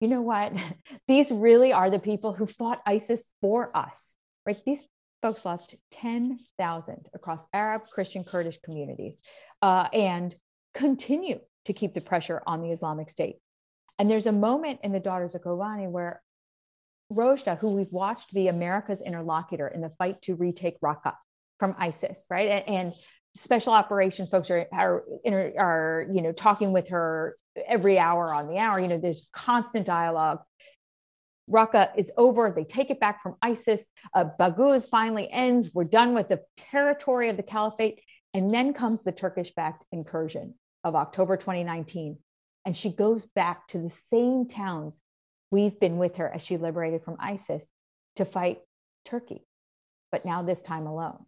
you 0.00 0.08
know 0.08 0.22
what? 0.22 0.52
These 1.08 1.30
really 1.30 1.72
are 1.72 1.90
the 1.90 1.98
people 1.98 2.32
who 2.32 2.46
fought 2.46 2.80
ISIS 2.86 3.26
for 3.42 3.76
us, 3.76 4.14
right? 4.46 4.58
These 4.64 4.84
folks 5.20 5.44
lost 5.44 5.74
10,000 5.90 7.08
across 7.14 7.44
Arab, 7.52 7.82
Christian, 7.92 8.24
Kurdish 8.24 8.58
communities 8.62 9.18
uh, 9.60 9.88
and 9.92 10.34
continue 10.72 11.40
to 11.64 11.72
keep 11.72 11.94
the 11.94 12.00
pressure 12.00 12.42
on 12.46 12.62
the 12.62 12.70
Islamic 12.70 13.10
State. 13.10 13.36
And 13.98 14.10
there's 14.10 14.26
a 14.26 14.32
moment 14.32 14.80
in 14.82 14.92
the 14.92 15.00
Daughters 15.00 15.34
of 15.34 15.42
Kobani 15.42 15.90
where 15.90 16.22
Rojda, 17.12 17.58
who 17.58 17.70
we've 17.70 17.92
watched 17.92 18.32
be 18.32 18.48
America's 18.48 19.00
interlocutor 19.00 19.68
in 19.68 19.80
the 19.80 19.92
fight 19.98 20.20
to 20.22 20.34
retake 20.34 20.80
Raqqa 20.80 21.14
from 21.58 21.74
ISIS, 21.78 22.24
right? 22.30 22.50
And, 22.50 22.68
and 22.68 22.94
special 23.36 23.72
operations 23.72 24.30
folks 24.30 24.50
are 24.50 24.66
are, 24.72 25.02
are 25.26 26.06
you 26.12 26.22
know 26.22 26.32
talking 26.32 26.72
with 26.72 26.88
her 26.88 27.36
every 27.66 27.98
hour 27.98 28.32
on 28.32 28.48
the 28.48 28.58
hour. 28.58 28.78
You 28.78 28.88
know, 28.88 28.98
there's 28.98 29.28
constant 29.32 29.86
dialogue. 29.86 30.40
Raqqa 31.50 31.90
is 31.96 32.10
over. 32.16 32.50
They 32.50 32.64
take 32.64 32.90
it 32.90 33.00
back 33.00 33.22
from 33.22 33.36
ISIS. 33.42 33.86
Uh, 34.14 34.26
Baghouz 34.40 34.88
finally 34.88 35.30
ends. 35.30 35.70
We're 35.74 35.84
done 35.84 36.14
with 36.14 36.28
the 36.28 36.40
territory 36.56 37.28
of 37.28 37.36
the 37.36 37.42
caliphate. 37.42 38.02
And 38.32 38.52
then 38.52 38.72
comes 38.72 39.02
the 39.02 39.12
Turkish 39.12 39.52
backed 39.54 39.84
incursion 39.92 40.54
of 40.82 40.96
October 40.96 41.36
2019. 41.36 42.18
And 42.64 42.76
she 42.76 42.90
goes 42.90 43.26
back 43.26 43.68
to 43.68 43.78
the 43.78 43.90
same 43.90 44.48
towns 44.48 45.00
we've 45.50 45.78
been 45.78 45.98
with 45.98 46.16
her 46.16 46.32
as 46.34 46.42
she 46.42 46.56
liberated 46.56 47.04
from 47.04 47.16
ISIS 47.20 47.66
to 48.16 48.24
fight 48.24 48.60
Turkey, 49.04 49.46
but 50.10 50.24
now 50.24 50.42
this 50.42 50.62
time 50.62 50.86
alone. 50.86 51.24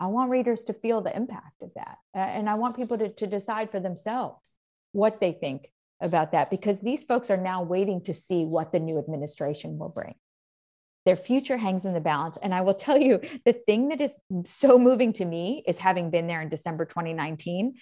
I 0.00 0.06
want 0.06 0.30
readers 0.30 0.64
to 0.64 0.72
feel 0.72 1.02
the 1.02 1.14
impact 1.14 1.62
of 1.62 1.70
that. 1.76 1.98
And 2.14 2.48
I 2.48 2.54
want 2.54 2.74
people 2.74 2.96
to, 2.98 3.10
to 3.10 3.26
decide 3.26 3.70
for 3.70 3.80
themselves 3.80 4.54
what 4.92 5.20
they 5.20 5.32
think 5.32 5.70
about 6.00 6.32
that, 6.32 6.50
because 6.50 6.80
these 6.80 7.04
folks 7.04 7.30
are 7.30 7.36
now 7.36 7.62
waiting 7.62 8.02
to 8.04 8.14
see 8.14 8.44
what 8.44 8.72
the 8.72 8.80
new 8.80 8.98
administration 8.98 9.78
will 9.78 9.90
bring. 9.90 10.14
Their 11.04 11.16
future 11.16 11.58
hangs 11.58 11.84
in 11.84 11.92
the 11.92 12.00
balance. 12.00 12.38
And 12.42 12.54
I 12.54 12.62
will 12.62 12.74
tell 12.74 12.98
you 12.98 13.20
the 13.44 13.52
thing 13.52 13.88
that 13.88 14.00
is 14.00 14.16
so 14.44 14.78
moving 14.78 15.12
to 15.14 15.24
me 15.24 15.62
is 15.66 15.78
having 15.78 16.10
been 16.10 16.26
there 16.26 16.40
in 16.40 16.48
December 16.48 16.86
2019, 16.86 17.74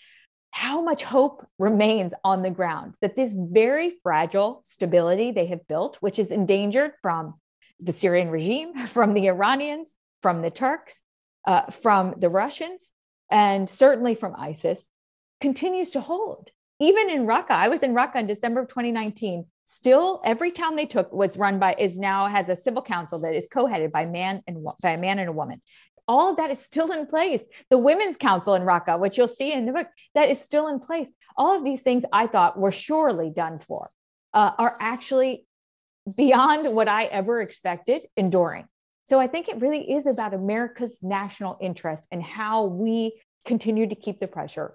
how 0.50 0.82
much 0.82 1.04
hope 1.04 1.46
remains 1.58 2.12
on 2.24 2.42
the 2.42 2.50
ground 2.50 2.94
that 3.00 3.16
this 3.16 3.34
very 3.36 3.92
fragile 4.02 4.62
stability 4.64 5.30
they 5.30 5.46
have 5.46 5.68
built, 5.68 5.98
which 6.00 6.18
is 6.18 6.32
endangered 6.32 6.92
from 7.00 7.34
the 7.78 7.92
Syrian 7.92 8.30
regime, 8.30 8.86
from 8.86 9.14
the 9.14 9.28
Iranians, 9.28 9.92
from 10.20 10.42
the 10.42 10.50
Turks, 10.50 11.00
uh, 11.48 11.62
from 11.70 12.14
the 12.18 12.28
Russians, 12.28 12.90
and 13.30 13.68
certainly 13.68 14.14
from 14.14 14.36
ISIS, 14.36 14.86
continues 15.40 15.90
to 15.92 16.00
hold. 16.00 16.50
Even 16.78 17.10
in 17.10 17.26
Raqqa, 17.26 17.50
I 17.50 17.68
was 17.68 17.82
in 17.82 17.94
Raqqa 17.94 18.16
in 18.16 18.26
December 18.28 18.60
of 18.60 18.68
2019. 18.68 19.46
Still, 19.64 20.20
every 20.24 20.52
town 20.52 20.76
they 20.76 20.86
took 20.86 21.12
was 21.12 21.36
run 21.36 21.58
by 21.58 21.74
is 21.78 21.98
now 21.98 22.26
has 22.26 22.48
a 22.48 22.54
civil 22.54 22.82
council 22.82 23.18
that 23.20 23.34
is 23.34 23.48
co-headed 23.52 23.90
by 23.90 24.06
man 24.06 24.42
and 24.46 24.64
by 24.80 24.90
a 24.90 24.98
man 24.98 25.18
and 25.18 25.28
a 25.28 25.32
woman 25.32 25.60
all 26.08 26.30
of 26.30 26.38
that 26.38 26.50
is 26.50 26.58
still 26.58 26.90
in 26.90 27.06
place. 27.06 27.44
The 27.68 27.78
Women's 27.78 28.16
Council 28.16 28.54
in 28.54 28.62
Raqqa, 28.62 28.98
which 28.98 29.18
you'll 29.18 29.26
see 29.26 29.52
in 29.52 29.66
the 29.66 29.72
book, 29.72 29.88
that 30.14 30.30
is 30.30 30.40
still 30.40 30.66
in 30.66 30.80
place. 30.80 31.10
All 31.36 31.54
of 31.54 31.64
these 31.64 31.82
things 31.82 32.04
I 32.12 32.26
thought 32.26 32.58
were 32.58 32.72
surely 32.72 33.30
done 33.30 33.58
for 33.58 33.90
uh, 34.32 34.52
are 34.58 34.76
actually 34.80 35.46
beyond 36.12 36.74
what 36.74 36.88
I 36.88 37.04
ever 37.04 37.42
expected, 37.42 38.06
enduring. 38.16 38.66
So 39.08 39.18
I 39.18 39.26
think 39.26 39.48
it 39.48 39.58
really 39.58 39.90
is 39.90 40.06
about 40.06 40.34
America's 40.34 40.98
national 41.02 41.56
interest 41.62 42.06
and 42.12 42.22
how 42.22 42.64
we 42.64 43.18
continue 43.46 43.86
to 43.88 43.94
keep 43.94 44.20
the 44.20 44.26
pressure 44.26 44.74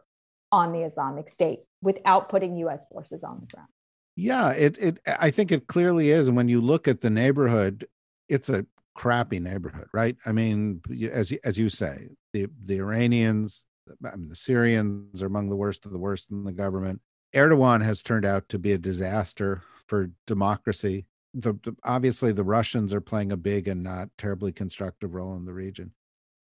on 0.51 0.71
the 0.71 0.81
Islamic 0.81 1.29
State 1.29 1.59
without 1.83 2.29
putting 2.29 2.57
U.S. 2.57 2.83
forces 2.91 3.23
on 3.23 3.41
the 3.41 3.45
ground. 3.45 3.69
Yeah, 4.15 4.49
it 4.49 4.77
it 4.79 4.99
I 5.05 5.29
think 5.29 5.51
it 5.51 5.67
clearly 5.67 6.09
is. 6.09 6.27
And 6.27 6.35
when 6.35 6.47
you 6.47 6.61
look 6.61 6.87
at 6.87 7.01
the 7.01 7.11
neighborhood, 7.11 7.87
it's 8.27 8.49
a 8.49 8.65
crappy 8.95 9.39
neighborhood, 9.39 9.87
right? 9.93 10.17
I 10.25 10.31
mean, 10.31 10.81
as 11.11 11.31
as 11.43 11.59
you 11.59 11.69
say, 11.69 12.09
the 12.31 12.47
the 12.65 12.77
Iranians, 12.77 13.67
I 14.03 14.15
mean, 14.15 14.29
the 14.29 14.35
Syrians 14.35 15.21
are 15.21 15.27
among 15.27 15.49
the 15.49 15.55
worst 15.55 15.85
of 15.85 15.91
the 15.91 15.99
worst 15.99 16.31
in 16.31 16.43
the 16.43 16.51
government. 16.51 17.01
Erdogan 17.35 17.83
has 17.83 18.01
turned 18.01 18.25
out 18.25 18.49
to 18.49 18.57
be 18.57 18.71
a 18.71 18.79
disaster 18.79 19.61
for 19.87 20.09
democracy. 20.25 21.05
The, 21.33 21.53
the, 21.53 21.75
obviously, 21.83 22.31
the 22.31 22.43
Russians 22.43 22.93
are 22.93 23.01
playing 23.01 23.31
a 23.31 23.37
big 23.37 23.67
and 23.67 23.83
not 23.83 24.09
terribly 24.17 24.51
constructive 24.51 25.13
role 25.13 25.35
in 25.35 25.45
the 25.45 25.53
region. 25.53 25.91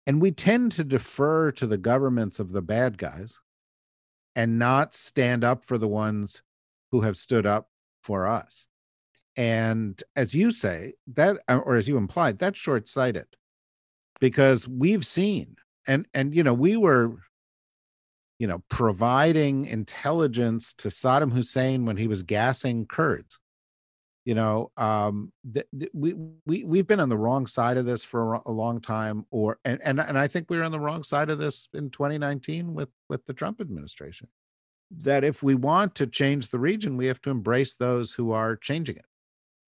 And 0.06 0.22
we 0.22 0.32
tend 0.32 0.72
to 0.74 0.84
defer 0.84 1.52
to 1.54 1.68
the 1.68 1.78
governments 1.78 2.40
of 2.40 2.52
the 2.52 2.62
bad 2.62 2.98
guys 2.98 3.40
and 4.36 4.60
not 4.60 4.94
stand 4.94 5.44
up 5.44 5.66
for 5.66 5.78
the 5.78 5.88
ones 5.88 6.44
who 6.92 7.02
have 7.02 7.18
stood 7.18 7.46
up 7.46 7.70
for 8.02 8.28
us. 8.28 8.68
And 9.36 10.02
as 10.16 10.34
you 10.34 10.52
say, 10.52 10.94
that 11.16 11.38
uh, 11.48 11.58
or 11.58 11.76
as 11.76 11.88
you 11.88 11.98
implied, 11.98 12.40
that's 12.40 12.58
short-sighted 12.58 13.28
because 14.20 14.68
we've 14.68 15.06
seen 15.06 15.58
and 15.88 16.08
and 16.14 16.34
you 16.34 16.44
know, 16.44 16.54
we 16.54 16.78
were 16.78 17.18
you 18.40 18.48
know, 18.48 18.64
providing 18.70 19.66
intelligence 19.66 20.74
to 20.76 20.90
Saddam 20.90 21.34
Hussein 21.34 21.86
when 21.86 21.98
he 21.98 22.08
was 22.08 22.24
gassing 22.24 22.86
Kurds. 22.86 23.40
You 24.28 24.36
know, 24.36 24.72
um, 24.76 25.32
th- 25.54 25.68
th- 25.80 25.92
we 25.94 26.14
we 26.46 26.66
we've 26.66 26.86
been 26.86 27.00
on 27.00 27.08
the 27.08 27.18
wrong 27.18 27.48
side 27.48 27.78
of 27.78 27.86
this 27.86 28.04
for 28.04 28.42
a 28.46 28.52
long 28.52 28.82
time, 28.82 29.26
or 29.32 29.58
and 29.64 29.80
and 29.82 30.02
and 30.02 30.20
I 30.20 30.28
think 30.28 30.50
we 30.50 30.58
were 30.58 30.66
on 30.66 30.74
the 30.74 30.82
wrong 30.82 31.04
side 31.04 31.30
of 31.30 31.40
this 31.40 31.70
in 31.74 31.92
2019 31.92 32.74
with 32.74 32.90
with 33.08 33.26
the 33.26 33.32
Trump 33.32 33.62
administration. 33.62 34.28
That 34.92 35.24
if 35.24 35.42
we 35.42 35.56
want 35.56 35.96
to 35.96 36.08
change 36.08 36.50
the 36.50 36.60
region, 36.60 36.98
we 36.98 37.06
have 37.06 37.22
to 37.22 37.30
embrace 37.30 37.76
those 37.76 38.16
who 38.16 38.34
are 38.34 38.58
changing 38.58 38.98
it. 38.98 39.06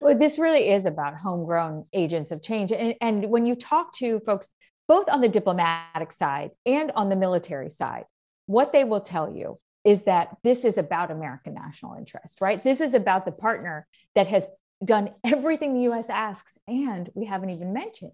Well, 0.01 0.17
this 0.17 0.37
really 0.37 0.67
is 0.69 0.85
about 0.85 1.15
homegrown 1.21 1.85
agents 1.93 2.31
of 2.31 2.43
change. 2.43 2.73
And, 2.73 2.95
and 2.99 3.29
when 3.29 3.45
you 3.45 3.55
talk 3.55 3.93
to 3.99 4.19
folks, 4.25 4.49
both 4.89 5.07
on 5.07 5.21
the 5.21 5.29
diplomatic 5.29 6.11
side 6.11 6.51
and 6.65 6.91
on 6.97 7.07
the 7.07 7.15
military 7.15 7.69
side, 7.69 8.03
what 8.45 8.73
they 8.73 8.83
will 8.83 8.99
tell 8.99 9.33
you 9.33 9.57
is 9.83 10.03
that 10.03 10.37
this 10.43 10.65
is 10.65 10.77
about 10.77 11.11
American 11.11 11.53
national 11.53 11.95
interest, 11.95 12.41
right? 12.41 12.63
This 12.63 12.81
is 12.81 12.93
about 12.93 13.25
the 13.25 13.31
partner 13.31 13.87
that 14.15 14.27
has 14.27 14.47
done 14.83 15.11
everything 15.23 15.73
the 15.73 15.91
US 15.91 16.09
asks, 16.09 16.57
and 16.67 17.09
we 17.13 17.25
haven't 17.25 17.49
even 17.49 17.73
mentioned, 17.73 18.11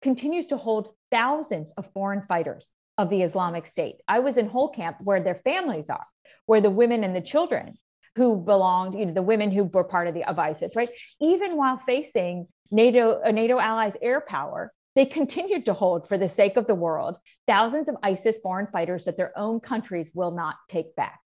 continues 0.00 0.46
to 0.48 0.56
hold 0.56 0.94
thousands 1.10 1.72
of 1.76 1.90
foreign 1.92 2.22
fighters 2.22 2.72
of 2.98 3.08
the 3.08 3.22
Islamic 3.22 3.66
State. 3.66 3.96
I 4.06 4.18
was 4.18 4.36
in 4.36 4.48
Hol 4.48 4.68
Camp 4.68 4.98
where 5.04 5.20
their 5.20 5.34
families 5.34 5.88
are, 5.88 6.04
where 6.46 6.60
the 6.60 6.70
women 6.70 7.04
and 7.04 7.16
the 7.16 7.20
children 7.20 7.78
who 8.16 8.36
belonged, 8.36 8.94
you 8.98 9.06
know, 9.06 9.14
the 9.14 9.22
women 9.22 9.50
who 9.50 9.64
were 9.64 9.84
part 9.84 10.06
of 10.06 10.14
the 10.14 10.24
of 10.24 10.38
ISIS, 10.38 10.76
right? 10.76 10.90
Even 11.20 11.56
while 11.56 11.78
facing 11.78 12.46
NATO, 12.70 13.20
a 13.22 13.32
NATO 13.32 13.58
allies' 13.58 13.96
air 14.02 14.20
power, 14.20 14.72
they 14.94 15.06
continued 15.06 15.66
to 15.66 15.74
hold, 15.74 16.08
for 16.08 16.18
the 16.18 16.28
sake 16.28 16.56
of 16.56 16.66
the 16.66 16.74
world, 16.74 17.18
thousands 17.46 17.88
of 17.88 17.96
ISIS 18.02 18.38
foreign 18.42 18.66
fighters 18.66 19.04
that 19.04 19.16
their 19.16 19.36
own 19.38 19.60
countries 19.60 20.12
will 20.14 20.32
not 20.32 20.56
take 20.68 20.94
back. 20.96 21.20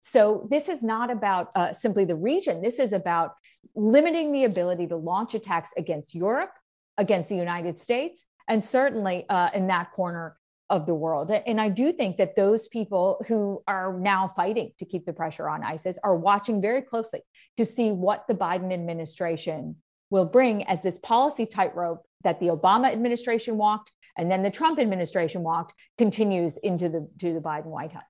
So, 0.00 0.48
this 0.50 0.68
is 0.68 0.82
not 0.82 1.10
about 1.10 1.50
uh, 1.54 1.74
simply 1.74 2.04
the 2.04 2.16
region. 2.16 2.62
This 2.62 2.78
is 2.78 2.92
about 2.92 3.34
limiting 3.74 4.32
the 4.32 4.44
ability 4.44 4.86
to 4.88 4.96
launch 4.96 5.34
attacks 5.34 5.70
against 5.76 6.14
Europe, 6.14 6.52
against 6.96 7.28
the 7.28 7.36
United 7.36 7.78
States, 7.78 8.24
and 8.48 8.64
certainly 8.64 9.26
uh, 9.28 9.50
in 9.54 9.66
that 9.66 9.92
corner 9.92 10.36
of 10.70 10.86
the 10.86 10.94
world. 10.94 11.30
And 11.30 11.60
I 11.60 11.68
do 11.68 11.92
think 11.92 12.16
that 12.16 12.36
those 12.36 12.68
people 12.68 13.22
who 13.26 13.62
are 13.66 13.98
now 13.98 14.32
fighting 14.36 14.72
to 14.78 14.84
keep 14.84 15.04
the 15.04 15.12
pressure 15.12 15.48
on 15.48 15.64
ISIS 15.64 15.98
are 16.02 16.16
watching 16.16 16.62
very 16.62 16.80
closely 16.80 17.20
to 17.56 17.66
see 17.66 17.90
what 17.90 18.26
the 18.28 18.34
Biden 18.34 18.72
administration 18.72 19.76
will 20.10 20.24
bring 20.24 20.64
as 20.64 20.82
this 20.82 20.98
policy 20.98 21.46
tightrope 21.46 22.04
that 22.22 22.40
the 22.40 22.48
Obama 22.48 22.92
administration 22.92 23.56
walked 23.56 23.92
and 24.18 24.30
then 24.30 24.42
the 24.42 24.50
Trump 24.50 24.78
administration 24.78 25.42
walked 25.42 25.74
continues 25.96 26.56
into 26.58 26.88
the 26.88 27.08
to 27.18 27.32
the 27.32 27.40
Biden 27.40 27.66
White 27.66 27.92
House. 27.92 28.02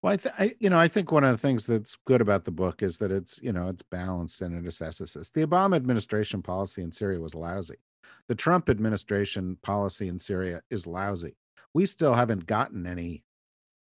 Well, 0.00 0.12
I, 0.12 0.16
th- 0.16 0.34
I, 0.38 0.54
you 0.60 0.70
know, 0.70 0.78
I 0.78 0.86
think 0.86 1.10
one 1.10 1.24
of 1.24 1.32
the 1.32 1.38
things 1.38 1.66
that's 1.66 1.96
good 2.06 2.20
about 2.20 2.44
the 2.44 2.52
book 2.52 2.84
is 2.84 2.98
that 2.98 3.10
it's, 3.10 3.40
you 3.42 3.52
know, 3.52 3.68
it's 3.68 3.82
balanced 3.82 4.42
and 4.42 4.54
it 4.54 4.68
assesses 4.68 5.14
this. 5.14 5.30
The 5.30 5.44
Obama 5.44 5.74
administration 5.74 6.40
policy 6.40 6.82
in 6.82 6.92
Syria 6.92 7.18
was 7.18 7.34
lousy. 7.34 7.78
The 8.28 8.36
Trump 8.36 8.68
administration 8.68 9.58
policy 9.62 10.06
in 10.06 10.20
Syria 10.20 10.62
is 10.70 10.86
lousy 10.86 11.34
we 11.74 11.86
still 11.86 12.14
haven't 12.14 12.46
gotten 12.46 12.86
any 12.86 13.22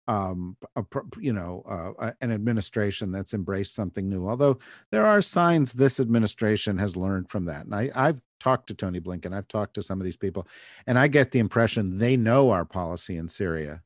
um 0.08 0.56
a, 0.76 0.84
you 1.20 1.34
know 1.34 1.96
uh, 2.00 2.12
an 2.22 2.32
administration 2.32 3.12
that's 3.12 3.34
embraced 3.34 3.76
something 3.76 4.08
new 4.08 4.28
although 4.28 4.58
there 4.92 5.06
are 5.06 5.22
signs 5.22 5.74
this 5.74 6.00
administration 6.00 6.78
has 6.78 6.96
learned 6.96 7.30
from 7.30 7.46
that 7.46 7.66
and 7.66 7.76
i 7.76 7.90
i've 7.96 8.22
talked 8.40 8.68
to 8.68 8.74
tony 8.74 9.00
blinken 9.00 9.34
i've 9.34 9.48
talked 9.48 9.74
to 9.74 9.82
some 9.82 10.00
of 10.00 10.06
these 10.06 10.18
people 10.18 10.48
and 10.86 10.98
i 10.98 11.08
get 11.08 11.32
the 11.32 11.40
impression 11.40 11.98
they 11.98 12.16
know 12.16 12.52
our 12.52 12.66
policy 12.66 13.18
in 13.18 13.28
syria 13.28 13.82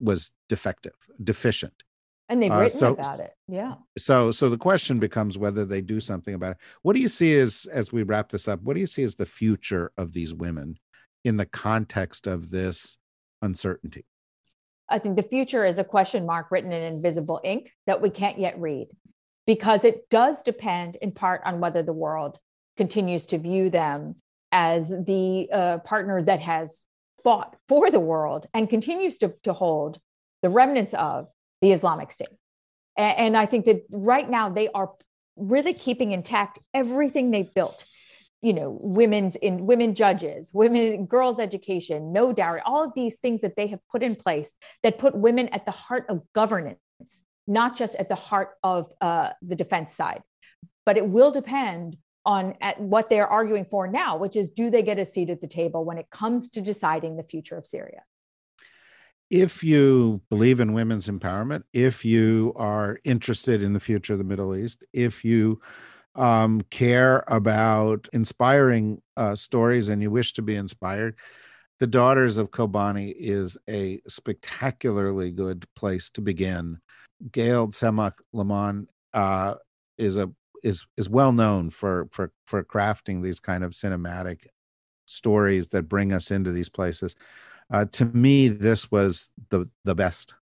was 0.00 0.32
defective 0.48 0.94
deficient. 1.22 1.84
And 2.28 2.42
they've 2.42 2.52
uh, 2.52 2.60
written 2.60 2.76
uh, 2.76 2.80
so, 2.80 2.92
about 2.94 3.20
it 3.20 3.32
yeah. 3.46 3.74
so 3.98 4.30
so 4.30 4.48
the 4.48 4.56
question 4.56 4.98
becomes 4.98 5.36
whether 5.36 5.64
they 5.64 5.80
do 5.80 6.00
something 6.00 6.34
about 6.34 6.52
it. 6.52 6.56
What 6.82 6.94
do 6.94 7.00
you 7.00 7.08
see 7.08 7.38
as 7.38 7.66
as 7.70 7.92
we 7.92 8.02
wrap 8.04 8.30
this 8.30 8.48
up 8.48 8.62
what 8.62 8.74
do 8.74 8.80
you 8.80 8.86
see 8.86 9.02
as 9.02 9.16
the 9.16 9.26
future 9.26 9.92
of 9.98 10.12
these 10.12 10.32
women 10.32 10.78
in 11.24 11.36
the 11.36 11.46
context 11.46 12.26
of 12.26 12.50
this 12.50 12.98
uncertainty? 13.42 14.06
I 14.92 14.98
think 14.98 15.16
the 15.16 15.22
future 15.22 15.64
is 15.64 15.78
a 15.78 15.84
question 15.84 16.26
mark 16.26 16.50
written 16.50 16.70
in 16.70 16.82
invisible 16.82 17.40
ink 17.42 17.72
that 17.86 18.02
we 18.02 18.10
can't 18.10 18.38
yet 18.38 18.60
read 18.60 18.88
because 19.46 19.84
it 19.84 20.08
does 20.10 20.42
depend 20.42 20.96
in 20.96 21.12
part 21.12 21.40
on 21.44 21.60
whether 21.60 21.82
the 21.82 21.94
world 21.94 22.38
continues 22.76 23.26
to 23.26 23.38
view 23.38 23.70
them 23.70 24.16
as 24.52 24.90
the 24.90 25.48
uh, 25.50 25.78
partner 25.78 26.22
that 26.22 26.40
has 26.40 26.82
fought 27.24 27.56
for 27.68 27.90
the 27.90 28.00
world 28.00 28.46
and 28.52 28.68
continues 28.68 29.16
to, 29.18 29.34
to 29.44 29.54
hold 29.54 29.98
the 30.42 30.50
remnants 30.50 30.92
of 30.94 31.28
the 31.62 31.72
Islamic 31.72 32.12
State. 32.12 32.28
And, 32.96 33.18
and 33.18 33.36
I 33.36 33.46
think 33.46 33.64
that 33.64 33.86
right 33.90 34.28
now 34.28 34.50
they 34.50 34.68
are 34.74 34.92
really 35.36 35.72
keeping 35.72 36.12
intact 36.12 36.58
everything 36.74 37.30
they've 37.30 37.52
built 37.54 37.86
you 38.42 38.52
know 38.52 38.76
women's 38.80 39.36
in 39.36 39.66
women 39.66 39.94
judges 39.94 40.50
women 40.52 41.06
girls 41.06 41.38
education 41.38 42.12
no 42.12 42.32
dowry 42.32 42.60
all 42.66 42.82
of 42.84 42.90
these 42.96 43.18
things 43.20 43.40
that 43.40 43.54
they 43.56 43.68
have 43.68 43.80
put 43.90 44.02
in 44.02 44.16
place 44.16 44.54
that 44.82 44.98
put 44.98 45.14
women 45.14 45.48
at 45.48 45.64
the 45.64 45.70
heart 45.70 46.04
of 46.08 46.20
governance 46.32 46.78
not 47.46 47.76
just 47.76 47.94
at 47.96 48.08
the 48.08 48.14
heart 48.14 48.50
of 48.62 48.92
uh, 49.00 49.30
the 49.42 49.56
defense 49.56 49.92
side. 49.92 50.22
But 50.84 50.96
it 50.96 51.06
will 51.06 51.30
depend 51.30 51.96
on 52.24 52.54
at 52.60 52.80
what 52.80 53.08
they're 53.08 53.26
arguing 53.26 53.64
for 53.64 53.88
now 53.88 54.16
which 54.16 54.36
is 54.36 54.48
do 54.48 54.70
they 54.70 54.82
get 54.82 54.96
a 54.96 55.04
seat 55.04 55.28
at 55.28 55.40
the 55.40 55.46
table 55.48 55.84
when 55.84 55.98
it 55.98 56.08
comes 56.10 56.48
to 56.48 56.60
deciding 56.60 57.16
the 57.16 57.24
future 57.24 57.56
of 57.56 57.66
syria? 57.66 58.02
If 59.28 59.64
you 59.64 60.22
believe 60.30 60.60
in 60.60 60.72
women's 60.72 61.08
empowerment 61.08 61.64
if 61.72 62.04
you 62.04 62.52
are 62.54 63.00
interested 63.02 63.60
in 63.60 63.72
the 63.72 63.80
future 63.80 64.12
of 64.12 64.20
the 64.20 64.24
middle 64.24 64.54
east 64.54 64.84
if 64.92 65.24
you 65.24 65.60
um, 66.14 66.62
care 66.70 67.24
about 67.28 68.08
inspiring 68.12 69.00
uh, 69.16 69.34
stories 69.34 69.88
and 69.88 70.02
you 70.02 70.10
wish 70.10 70.32
to 70.34 70.42
be 70.42 70.56
inspired, 70.56 71.16
The 71.80 71.86
Daughters 71.86 72.38
of 72.38 72.50
Kobani 72.50 73.14
is 73.16 73.56
a 73.68 74.00
spectacularly 74.08 75.30
good 75.30 75.66
place 75.74 76.10
to 76.10 76.20
begin. 76.20 76.78
Gail 77.30 77.68
Tzemach 77.68 78.14
Lemmon 78.34 78.86
uh, 79.14 79.54
is 79.98 80.18
a 80.18 80.30
is 80.62 80.86
is 80.96 81.08
well 81.08 81.32
known 81.32 81.70
for 81.70 82.08
for 82.10 82.32
for 82.46 82.62
crafting 82.62 83.22
these 83.22 83.40
kind 83.40 83.64
of 83.64 83.72
cinematic 83.72 84.46
stories 85.06 85.68
that 85.68 85.88
bring 85.88 86.12
us 86.12 86.30
into 86.30 86.52
these 86.52 86.68
places. 86.68 87.14
Uh, 87.72 87.84
to 87.86 88.04
me, 88.06 88.48
this 88.48 88.90
was 88.90 89.30
the 89.50 89.68
the 89.84 89.94
best 89.94 90.34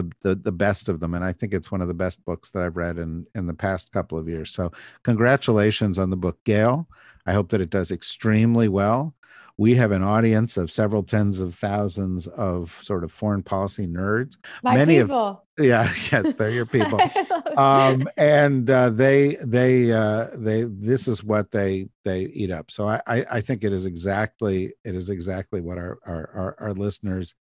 the, 0.00 0.10
the 0.22 0.34
the 0.34 0.52
best 0.52 0.88
of 0.88 1.00
them 1.00 1.14
and 1.14 1.24
i 1.24 1.32
think 1.32 1.52
it's 1.52 1.70
one 1.70 1.80
of 1.80 1.88
the 1.88 1.94
best 1.94 2.24
books 2.24 2.50
that 2.50 2.62
i've 2.62 2.76
read 2.76 2.98
in 2.98 3.26
in 3.34 3.46
the 3.46 3.54
past 3.54 3.92
couple 3.92 4.18
of 4.18 4.28
years. 4.28 4.50
So 4.50 4.72
congratulations 5.02 5.98
on 5.98 6.10
the 6.10 6.16
book 6.16 6.38
gail. 6.44 6.88
I 7.26 7.32
hope 7.32 7.50
that 7.50 7.60
it 7.60 7.70
does 7.70 7.90
extremely 7.90 8.68
well. 8.68 9.14
We 9.56 9.74
have 9.74 9.92
an 9.92 10.02
audience 10.02 10.56
of 10.56 10.70
several 10.70 11.02
tens 11.02 11.40
of 11.40 11.54
thousands 11.54 12.26
of 12.28 12.78
sort 12.80 13.04
of 13.04 13.12
foreign 13.12 13.42
policy 13.42 13.86
nerds. 13.86 14.38
My 14.62 14.74
many 14.74 15.00
people. 15.00 15.16
of 15.18 15.38
yeah 15.64 15.92
yes 16.10 16.34
they're 16.34 16.50
your 16.50 16.66
people. 16.66 17.00
Um 17.56 18.08
and 18.16 18.70
uh, 18.70 18.90
they 18.90 19.36
they 19.42 19.90
uh 19.92 20.28
they 20.34 20.62
this 20.62 21.08
is 21.08 21.24
what 21.24 21.50
they 21.50 21.88
they 22.04 22.22
eat 22.22 22.50
up. 22.50 22.70
So 22.70 22.88
I, 22.88 23.00
I 23.06 23.26
i 23.30 23.40
think 23.40 23.64
it 23.64 23.72
is 23.72 23.86
exactly 23.86 24.72
it 24.84 24.94
is 24.94 25.10
exactly 25.10 25.60
what 25.60 25.76
our 25.76 25.98
our 26.06 26.30
our, 26.34 26.56
our 26.60 26.72
listeners 26.72 27.34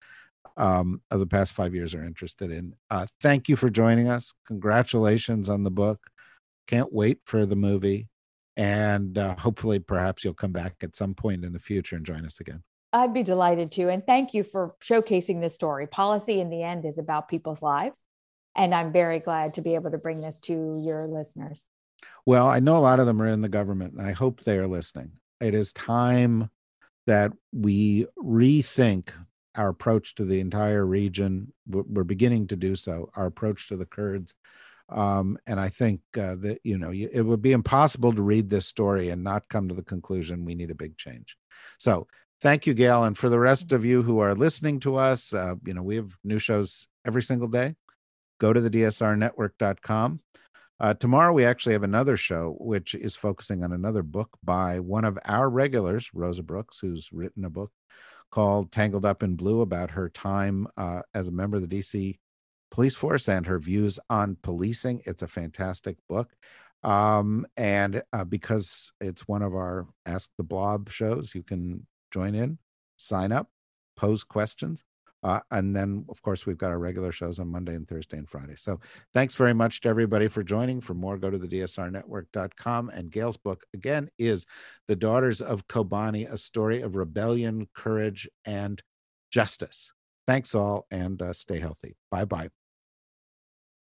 um, 0.55 1.01
of 1.11 1.19
the 1.19 1.27
past 1.27 1.53
five 1.53 1.75
years 1.75 1.93
are 1.93 2.03
interested 2.03 2.51
in. 2.51 2.75
Uh, 2.89 3.07
thank 3.21 3.49
you 3.49 3.55
for 3.55 3.69
joining 3.69 4.07
us. 4.07 4.33
Congratulations 4.45 5.49
on 5.49 5.63
the 5.63 5.71
book. 5.71 6.07
Can't 6.67 6.93
wait 6.93 7.19
for 7.25 7.45
the 7.45 7.55
movie. 7.55 8.09
And 8.55 9.17
uh, 9.17 9.35
hopefully, 9.37 9.79
perhaps 9.79 10.23
you'll 10.23 10.33
come 10.33 10.51
back 10.51 10.75
at 10.81 10.95
some 10.95 11.13
point 11.13 11.45
in 11.45 11.53
the 11.53 11.59
future 11.59 11.95
and 11.95 12.05
join 12.05 12.25
us 12.25 12.39
again. 12.39 12.63
I'd 12.91 13.13
be 13.13 13.23
delighted 13.23 13.71
to. 13.73 13.89
And 13.89 14.05
thank 14.05 14.33
you 14.33 14.43
for 14.43 14.75
showcasing 14.83 15.41
this 15.41 15.53
story. 15.53 15.85
Policy 15.87 16.39
in 16.39 16.49
the 16.49 16.63
end 16.63 16.85
is 16.85 16.97
about 16.97 17.27
people's 17.27 17.61
lives. 17.61 18.03
And 18.55 18.73
I'm 18.73 18.91
very 18.91 19.19
glad 19.19 19.53
to 19.55 19.61
be 19.61 19.75
able 19.75 19.91
to 19.91 19.99
bring 19.99 20.21
this 20.21 20.39
to 20.39 20.81
your 20.83 21.05
listeners. 21.05 21.65
Well, 22.25 22.47
I 22.47 22.59
know 22.59 22.77
a 22.77 22.79
lot 22.79 22.99
of 22.99 23.05
them 23.05 23.21
are 23.21 23.27
in 23.27 23.41
the 23.41 23.49
government, 23.49 23.93
and 23.93 24.07
I 24.07 24.13
hope 24.13 24.41
they 24.41 24.57
are 24.57 24.67
listening. 24.67 25.11
It 25.39 25.53
is 25.53 25.71
time 25.73 26.49
that 27.05 27.31
we 27.53 28.07
rethink 28.17 29.09
our 29.57 29.69
approach 29.69 30.15
to 30.15 30.25
the 30.25 30.39
entire 30.39 30.85
region. 30.85 31.53
We're 31.67 32.03
beginning 32.03 32.47
to 32.47 32.55
do 32.55 32.75
so. 32.75 33.09
Our 33.15 33.25
approach 33.25 33.67
to 33.69 33.77
the 33.77 33.85
Kurds, 33.85 34.33
um, 34.89 35.37
and 35.45 35.59
I 35.59 35.69
think 35.69 36.01
uh, 36.17 36.35
that 36.35 36.59
you 36.63 36.77
know 36.77 36.91
it 36.93 37.21
would 37.21 37.41
be 37.41 37.51
impossible 37.51 38.13
to 38.13 38.21
read 38.21 38.49
this 38.49 38.67
story 38.67 39.09
and 39.09 39.23
not 39.23 39.49
come 39.49 39.67
to 39.67 39.75
the 39.75 39.83
conclusion 39.83 40.45
we 40.45 40.55
need 40.55 40.71
a 40.71 40.75
big 40.75 40.97
change. 40.97 41.35
So 41.77 42.07
thank 42.41 42.67
you, 42.67 42.73
Gail, 42.73 43.03
and 43.03 43.17
for 43.17 43.29
the 43.29 43.39
rest 43.39 43.73
of 43.73 43.83
you 43.83 44.03
who 44.03 44.19
are 44.19 44.35
listening 44.35 44.79
to 44.81 44.95
us, 44.97 45.33
uh, 45.33 45.55
you 45.65 45.73
know 45.73 45.83
we 45.83 45.97
have 45.97 46.15
new 46.23 46.39
shows 46.39 46.87
every 47.05 47.21
single 47.21 47.47
day. 47.47 47.75
Go 48.39 48.53
to 48.53 48.61
the 48.61 48.69
DSRnetwork.com. 48.69 50.21
Uh, 50.79 50.93
tomorrow, 50.93 51.33
we 51.33 51.43
actually 51.43 51.73
have 51.73 51.83
another 51.83 52.15
show 52.15 52.55
which 52.59 52.93
is 52.93 53.15
focusing 53.15 53.63
on 53.63 53.71
another 53.71 54.03
book 54.03 54.37
by 54.43 54.79
one 54.79 55.05
of 55.05 55.17
our 55.25 55.49
regulars, 55.49 56.11
Rosa 56.13 56.43
Brooks, 56.43 56.77
who's 56.79 57.09
written 57.11 57.43
a 57.43 57.49
book 57.49 57.71
called 58.31 58.71
Tangled 58.71 59.05
Up 59.05 59.23
in 59.23 59.35
Blue 59.35 59.61
about 59.61 59.91
her 59.91 60.09
time 60.09 60.67
uh, 60.77 61.01
as 61.13 61.27
a 61.27 61.31
member 61.31 61.57
of 61.57 61.67
the 61.67 61.77
DC 61.77 62.17
police 62.71 62.95
force 62.95 63.29
and 63.29 63.45
her 63.45 63.59
views 63.59 63.99
on 64.09 64.37
policing. 64.41 65.01
It's 65.05 65.23
a 65.23 65.27
fantastic 65.27 65.97
book. 66.09 66.35
Um, 66.83 67.45
and 67.55 68.03
uh, 68.13 68.23
because 68.23 68.91
it's 69.01 69.27
one 69.27 69.41
of 69.41 69.53
our 69.53 69.87
Ask 70.05 70.29
the 70.37 70.43
Blob 70.43 70.89
shows, 70.89 71.33
you 71.33 71.43
can 71.43 71.87
join 72.11 72.35
in, 72.35 72.59
sign 72.97 73.31
up, 73.31 73.49
pose 73.95 74.23
questions. 74.23 74.83
Uh, 75.23 75.39
and 75.51 75.75
then, 75.75 76.05
of 76.09 76.21
course, 76.21 76.45
we've 76.45 76.57
got 76.57 76.71
our 76.71 76.79
regular 76.79 77.11
shows 77.11 77.39
on 77.39 77.47
Monday 77.47 77.75
and 77.75 77.87
Thursday 77.87 78.17
and 78.17 78.29
Friday. 78.29 78.55
So 78.55 78.79
thanks 79.13 79.35
very 79.35 79.53
much 79.53 79.81
to 79.81 79.89
everybody 79.89 80.27
for 80.27 80.43
joining. 80.43 80.79
For 80.81 80.93
more, 80.93 81.17
go 81.17 81.29
to 81.29 81.37
the 81.37 81.47
DSRnetwork.com. 81.47 82.89
And 82.89 83.11
Gail's 83.11 83.37
book, 83.37 83.65
again, 83.73 84.09
is 84.17 84.45
The 84.87 84.95
Daughters 84.95 85.41
of 85.41 85.67
Kobani, 85.67 86.31
a 86.31 86.37
story 86.37 86.81
of 86.81 86.95
rebellion, 86.95 87.67
courage, 87.73 88.29
and 88.45 88.81
justice. 89.31 89.91
Thanks 90.27 90.53
all, 90.53 90.85
and 90.91 91.21
uh, 91.21 91.33
stay 91.33 91.59
healthy. 91.59 91.95
Bye 92.11 92.25
bye. 92.25 92.56